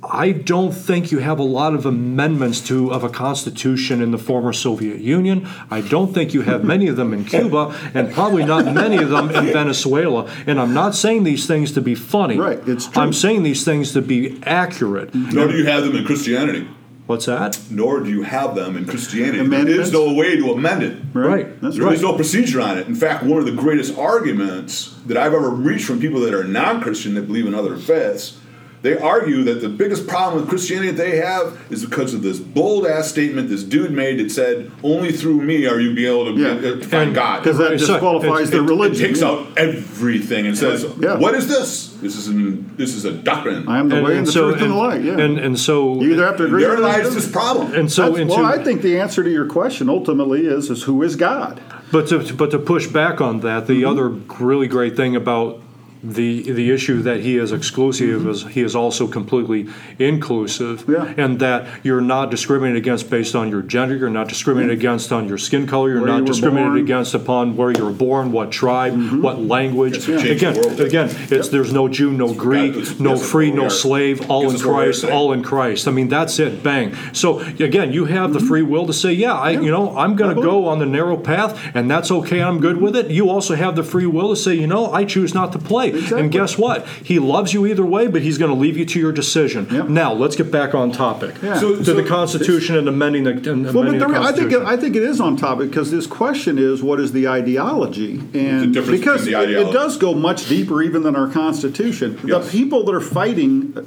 [0.10, 4.18] I don't think you have a lot of amendments to of a constitution in the
[4.18, 5.48] former Soviet Union.
[5.70, 9.10] I don't think you have many of them in Cuba, and probably not many of
[9.10, 10.30] them in Venezuela.
[10.46, 12.38] And I'm not saying these things to be funny.
[12.38, 13.02] Right, it's true.
[13.02, 15.14] I'm saying these things to be accurate.
[15.14, 16.68] Nor do you have them in Christianity.
[17.08, 17.58] What's that?
[17.72, 19.38] Nor do you have them in Christianity.
[19.38, 19.88] There Amendments?
[19.88, 20.98] is no way to amend it.
[21.14, 21.60] Right.
[21.62, 21.96] That's There right.
[21.96, 22.86] is no procedure on it.
[22.88, 26.44] In fact, one of the greatest arguments that I've ever reached from people that are
[26.44, 28.38] non-Christian that believe in other faiths,
[28.84, 32.40] they argue that the biggest problem with Christianity that they have is because of this
[32.40, 36.34] bold ass statement this dude made that said, "Only through me are you be able
[36.34, 36.50] to, Yeah.
[36.50, 39.04] uh, to find God." Because that Right, disqualifies it's- their it, religion.
[39.04, 39.28] it takes yeah.
[39.30, 41.18] out everything and says, Yeah.
[41.18, 41.96] "What is this?
[42.02, 44.72] This is an, this is a doctrine." I am the way and the truth and
[44.72, 45.04] the light.
[45.04, 45.18] Yeah.
[45.18, 46.62] And and so you either have to agree.
[46.64, 47.00] Therein or not.
[47.04, 47.74] lies this problem.
[47.74, 51.02] and so into well, I think the answer to your question ultimately is is who
[51.04, 51.60] is God?
[51.92, 53.90] But to, but to push back on that, the Mm-hmm.
[53.90, 54.10] other
[54.46, 55.60] really great thing about
[56.04, 59.68] the the issue that he is exclusive is he is also completely
[60.00, 60.92] inclusive, Mm-hmm.
[60.92, 61.24] Yeah.
[61.26, 65.28] and that you're not discriminated against based on your gender, you're not discriminated against on
[65.28, 66.78] your skin color, you're Where not you discriminated born.
[66.78, 66.86] Mm-hmm.
[66.86, 70.08] against upon where you're born, what tribe, what language.
[70.08, 70.18] Yeah.
[70.20, 70.80] Again, world.
[70.80, 74.56] again, it's there's no Jew, no Greek, it's- no yes, free, no slave, all in
[74.56, 75.88] us what we are Christ, all in Christ.
[75.88, 76.64] I mean, that's it.
[76.64, 76.96] Bang.
[77.14, 80.36] So again, you have the free will to say, yeah, I, you know, I'm going
[80.36, 82.42] to go on the narrow path, and that's okay.
[82.42, 83.10] I'm good with it.
[83.12, 85.87] You also have the free will to say, you know, I choose not to play.
[85.88, 86.20] Exactly.
[86.22, 86.88] And guess what?
[86.88, 89.68] He loves you either way, but he's going to leave you to your decision.
[89.72, 89.90] Yep.
[89.90, 91.60] Now let's get back on topic Yeah.
[91.60, 94.32] So- to so the Constitution and amending the, and Well, amending but the the, I
[94.32, 97.28] think it, I think it is on topic because this question is what is the
[97.28, 101.28] ideology, and difference because between the it- it, does go much deeper even than our
[101.28, 102.20] Constitution.
[102.26, 102.46] Yes.
[102.46, 103.84] The people that are fighting uh,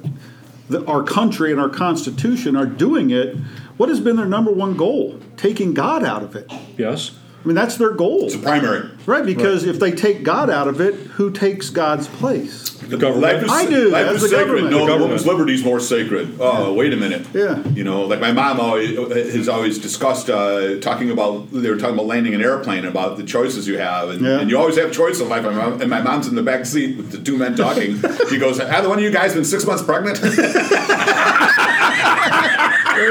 [0.69, 3.37] the, our country and our Constitution are doing it
[3.81, 5.19] what has been their number one goal?
[5.39, 6.53] Taking God out of it.
[6.77, 7.13] Yes.
[7.43, 8.27] I mean, that's their goal.
[8.27, 8.91] It's a primary.
[9.07, 12.69] Right, because if they take God out of it, who takes God's place?
[12.81, 13.23] The government.
[13.23, 14.45] Life is, I do, Life as is the sacred.
[14.47, 14.71] government.
[14.71, 15.01] No, The the government.
[15.03, 16.37] woman's liberty is more sacred.
[16.39, 17.27] Oh, wait a minute.
[17.33, 17.67] Yeah.
[17.69, 18.95] You know, like my mom always
[19.35, 21.51] has always discussed uh, talking about.
[21.53, 24.41] They were talking about landing an airplane about the choices you have, and, Yeah.
[24.41, 25.45] and you always have choices in life.
[25.47, 28.03] And my, mom, and my mom's in the back seat with the two men talking.
[28.29, 30.19] she goes, "Either one of you guys been six months pregnant?"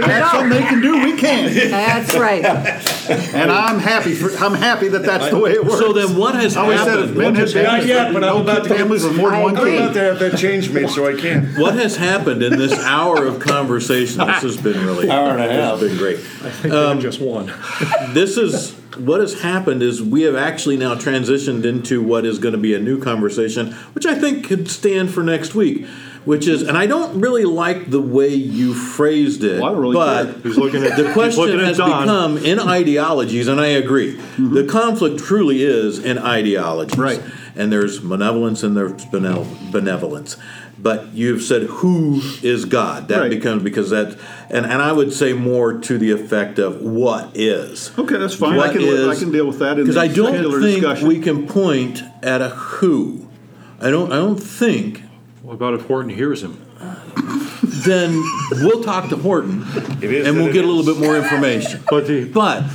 [0.01, 1.03] That's something they can do.
[1.03, 2.43] We can't, That's right.
[2.45, 4.13] and I'm happy.
[4.13, 5.79] For, I'm happy that that's the way it works.
[5.79, 7.17] So then, what has I always said if happened?
[7.17, 9.39] men had Not babies, yet, but I'm no about to get- families with more than
[9.39, 9.71] I one I'm agree.
[9.71, 9.81] kid.
[9.81, 11.47] about to have that change made so I can.
[11.59, 14.19] What has happened in this hour of conversation?
[14.27, 15.79] This has been really Hour and a half.
[15.79, 16.17] This has been great.
[16.17, 17.47] I think they had um, just one.
[18.13, 22.51] this is what has happened is we have actually now transitioned into what is going
[22.53, 25.85] to be a new conversation, which I think could stand for next week.
[26.25, 29.81] Which is, and I don't really like the way you phrased it, Well, I don't
[29.81, 30.35] really but.
[30.43, 34.15] He's looking at- the question has become in ideologies, and I agree.
[34.15, 34.53] Mm-hmm.
[34.53, 37.21] The conflict truly is in ideologies, Right.
[37.55, 39.03] And there's malevolence and there's
[39.71, 40.37] benevolence.
[40.81, 43.07] But you've said who is God?
[43.09, 43.29] That Right.
[43.29, 44.15] becomes because that,
[44.49, 47.91] and, and I would say more to the effect of what is.
[47.99, 48.59] Okay, that's fine.
[48.59, 51.07] I can is- I can deal with that in Because the I don't think discussion.
[51.07, 53.27] we can point at a who.
[53.81, 54.11] I don't.
[54.13, 55.03] I don't think.
[55.49, 56.63] What about if Horton hears him?
[57.63, 58.21] Then
[58.51, 59.63] we'll talk to Horton,
[60.01, 61.81] It is and that we'll it get a little bit more information.
[61.89, 62.67] But the But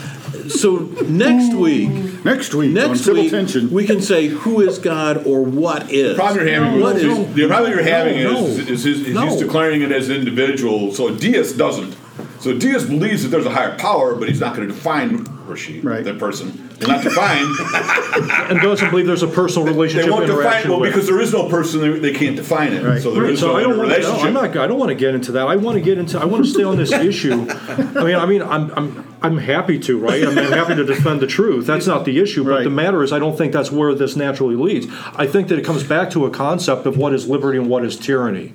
[0.49, 1.91] so next week,
[2.25, 3.71] next week on next civil week tension.
[3.71, 6.11] we can say who is God or what is.
[6.11, 9.07] The problem you're having What is, is- the problem you're having no, is, is, is,
[9.09, 9.29] is no.
[9.29, 10.91] he's declaring it as an individual.
[10.93, 11.97] So a deist doesn't.
[12.41, 15.27] So a deist believes that there's a higher power, but he's not going to define
[15.49, 16.03] or she, Right.
[16.05, 17.45] that person, not define.
[18.51, 20.93] and doesn't believe there's a personal relationship they won't define interaction well with.
[20.93, 21.81] because there is no person.
[21.81, 22.85] They, they can't define it.
[22.85, 23.01] Right.
[23.03, 23.97] So there Right, is so no I don't want to.
[23.97, 24.25] relationship.
[24.27, 24.57] I'm not.
[24.57, 25.47] I don't want to get into that.
[25.47, 26.19] I want to get into.
[26.19, 27.47] I want to stay on this issue.
[27.51, 30.23] I mean, I mean, I'm, I'm, I'm happy to, right?
[30.23, 31.67] I mean, I'm happy to defend the truth.
[31.67, 32.45] That's not the issue.
[32.45, 32.65] But Right.
[32.65, 34.87] the matter is, I don't think that's where this naturally leads.
[35.17, 37.85] I think that it comes back to a concept of what is liberty and what
[37.85, 38.53] is tyranny.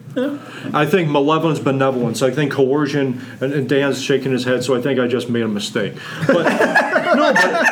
[0.73, 2.21] I think malevolence, benevolence.
[2.21, 5.43] I think coercion, and, and Dan's shaking his head, so I think I just made
[5.43, 5.93] a mistake.
[6.27, 6.43] But
[7.15, 7.68] no, but,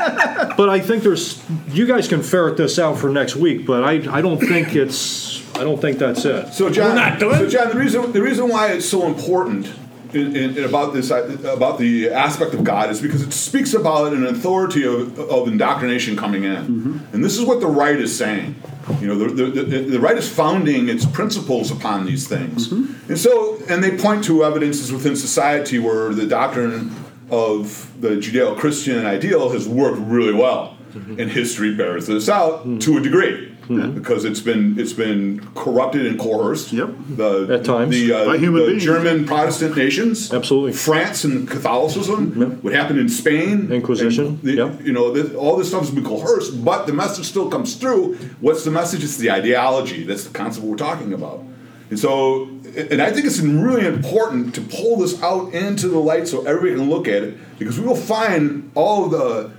[0.57, 1.41] but I think there's.
[1.69, 5.37] You guys can ferret this out for next week, but I, I don't think it's.
[5.55, 6.53] I don't think that's it.
[6.53, 9.71] So John, not doing so John, the reason the reason why it's so important
[10.13, 14.13] in, in, in about this about the aspect of God is because it speaks about
[14.13, 17.15] an authority of, of indoctrination coming in, mm-hmm.
[17.15, 18.55] and this is what the right is saying.
[19.01, 23.09] You know, the, the, the, the right is founding its principles upon these things, mm-hmm.
[23.09, 26.95] and so and they point to evidences within society where the doctrine
[27.29, 33.01] of the Judeo-Christian ideal has worked really well, and history bears this out to a
[33.01, 33.53] degree.
[33.67, 36.71] Because it's been it's been corrupted and coerced.
[36.71, 36.89] Yep.
[37.17, 37.91] The, At times.
[37.91, 38.83] the, uh, By human the beings.
[38.85, 40.71] German Protestant nations, Absolutely.
[40.71, 44.81] France and Catholicism, what happened in Spain, Inquisition, the- yep.
[44.85, 48.15] You know, this, all this stuff has been coerced, but the message still comes through.
[48.39, 49.03] What's the message?
[49.03, 50.05] It's the ideology.
[50.05, 51.43] That's the concept we're talking about.
[51.89, 52.47] And so,
[52.77, 56.75] and I think it's really important to pull this out into the light so everybody
[56.75, 59.51] can look at it, because we will find all the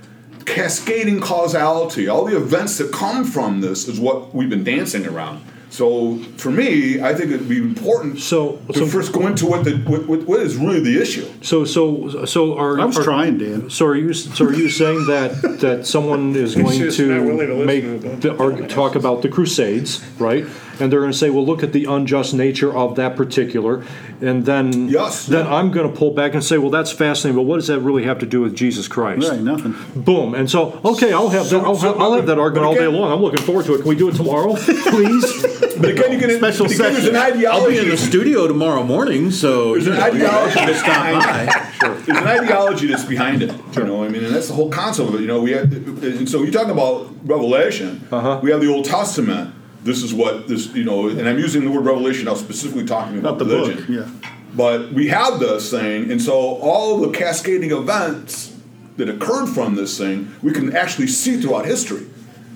[0.45, 5.43] cascading causality, all the events that come from this is what we've been dancing around.
[5.71, 9.63] So for me, I think it'd be important So- to so- first go into what
[9.65, 11.27] the what, what, what is really the issue.
[11.41, 13.69] So, so, so are I was are- trying, Dan.
[13.69, 14.11] So are you?
[14.13, 17.83] So are you saying that that someone is going just not willing to to make
[18.21, 20.45] to the, or talk about the Crusades, right?
[20.79, 23.83] And they're going to say, "Well, look at the unjust nature of that particular,"
[24.21, 25.25] and then Yes.
[25.25, 27.79] then I'm going to pull back and say, "Well, that's fascinating, but what does that
[27.79, 29.75] really have to do with Jesus Christ?" Right, nothing.
[29.95, 30.33] Boom.
[30.33, 31.61] And so, okay, I'll have that.
[31.63, 33.11] I'll, so- have, I'll have that argument all day long.
[33.11, 33.79] I'm looking forward to it.
[33.79, 35.45] Can we do it tomorrow, please?
[35.79, 37.47] But again, you can Special but again, there's an session.
[37.47, 41.47] I'll be in the studio tomorrow morning, so There's an ideology to that's stop behind
[41.49, 41.87] by.
[41.99, 42.05] it.
[42.05, 43.53] There's an ideology that's behind it.
[43.77, 45.21] You know, I mean, and that's the whole concept of it.
[45.21, 48.05] You know, we have, and so you're talking about Revelation.
[48.11, 48.41] Uh-huh.
[48.43, 49.53] We have the Old Testament.
[49.83, 53.19] This is what this, you know, and I'm using the word Revelation now specifically talking
[53.19, 53.67] about Not the book.
[53.69, 53.93] religion.
[53.93, 54.29] Yeah.
[54.53, 58.55] But we have this thing, and so all the cascading events
[58.97, 62.05] that occurred from this thing, we can actually see throughout history.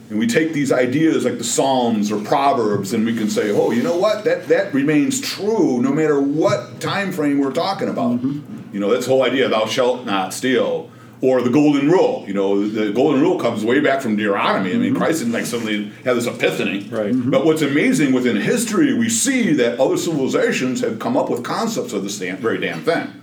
[0.09, 3.71] And we take these ideas like the Psalms or Proverbs, and we can say, "Oh,
[3.71, 4.25] you know what?
[4.25, 8.73] That that remains true no matter what time frame we're talking about." Mm-hmm.
[8.73, 10.89] You know, the whole idea: "Thou shalt not steal,"
[11.23, 12.25] or the Golden Rule.
[12.27, 14.73] You know, the Golden Rule comes way back from Deuteronomy.
[14.73, 16.81] I mean, Christ didn't like suddenly have this epiphany.
[16.89, 17.13] Right.
[17.15, 21.93] But what's amazing within history, we see that other civilizations have come up with concepts
[21.93, 23.21] of this damn, very damn thing.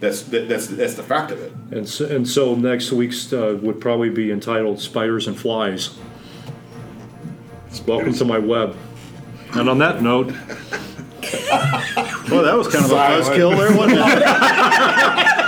[0.00, 1.52] That's that, that's that's the fact of it.
[1.70, 5.96] And so, and so next week's uh, would probably be entitled "Spiders and Flies."
[7.86, 8.76] Welcome to my web.
[9.54, 10.32] And on that note,
[12.30, 15.44] Well, that was kind of a buzzkill there, wasn't it?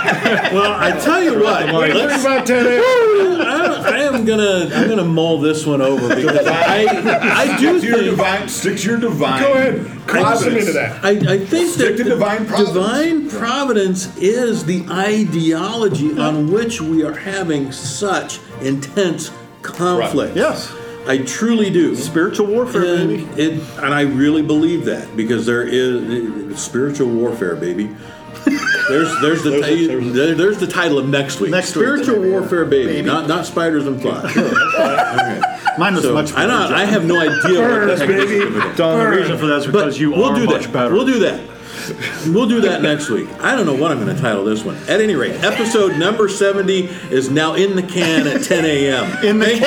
[0.53, 1.71] well, I tell you what.
[1.73, 3.41] What do you think let's- about 10 a.m.?
[3.41, 7.81] I, I am gonna I'm gonna mull this one over because I I do Stick
[7.81, 8.49] to your think divine.
[8.49, 9.41] Stick to your divine.
[9.41, 9.85] Go ahead.
[10.07, 10.67] Cross them providence.
[10.67, 11.03] into that.
[11.05, 12.73] I, I think Stick that to divine providence.
[12.73, 20.35] divine providence is the ideology on which we are having such intense conflict.
[20.35, 20.73] Yes.
[21.07, 21.95] I truly do.
[21.95, 23.41] Spiritual warfare, and baby.
[23.41, 27.89] it, and I really believe that because there is spiritual warfare, baby.
[28.89, 31.51] There's there's the ti- there- there's the title of next week.
[31.51, 31.85] Next week.
[31.85, 32.87] spiritual warfare, baby.
[32.93, 33.07] Baby.
[33.07, 34.35] Not not spiders and flies.
[35.77, 36.47] Mine was So, much I better.
[36.47, 38.75] know I have no idea what the heck this is gonna be.
[38.77, 40.73] Don, the reason for that is But because you we'll are do much that.
[40.73, 40.93] better.
[40.93, 41.39] We'll do that.
[42.27, 43.27] We'll do that next week.
[43.39, 44.75] I don't know what I'm going to title this one.
[44.87, 49.23] At any rate, episode number 70 is now in the can at 10 a.m.
[49.25, 49.61] In the Thank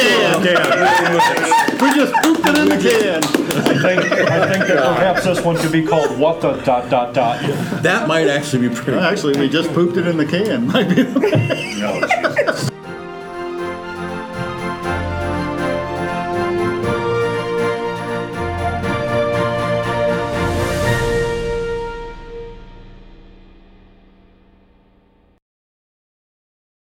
[0.45, 1.83] you can.
[1.83, 3.25] We just pooped it in the can.
[3.57, 7.15] I think, I think that perhaps this one could be called what the dot dot
[7.15, 7.41] dot.
[7.83, 8.99] That might actually be pretty.
[8.99, 10.65] Actually, we just pooped it in the can.
[11.75, 12.71] No, Jesus.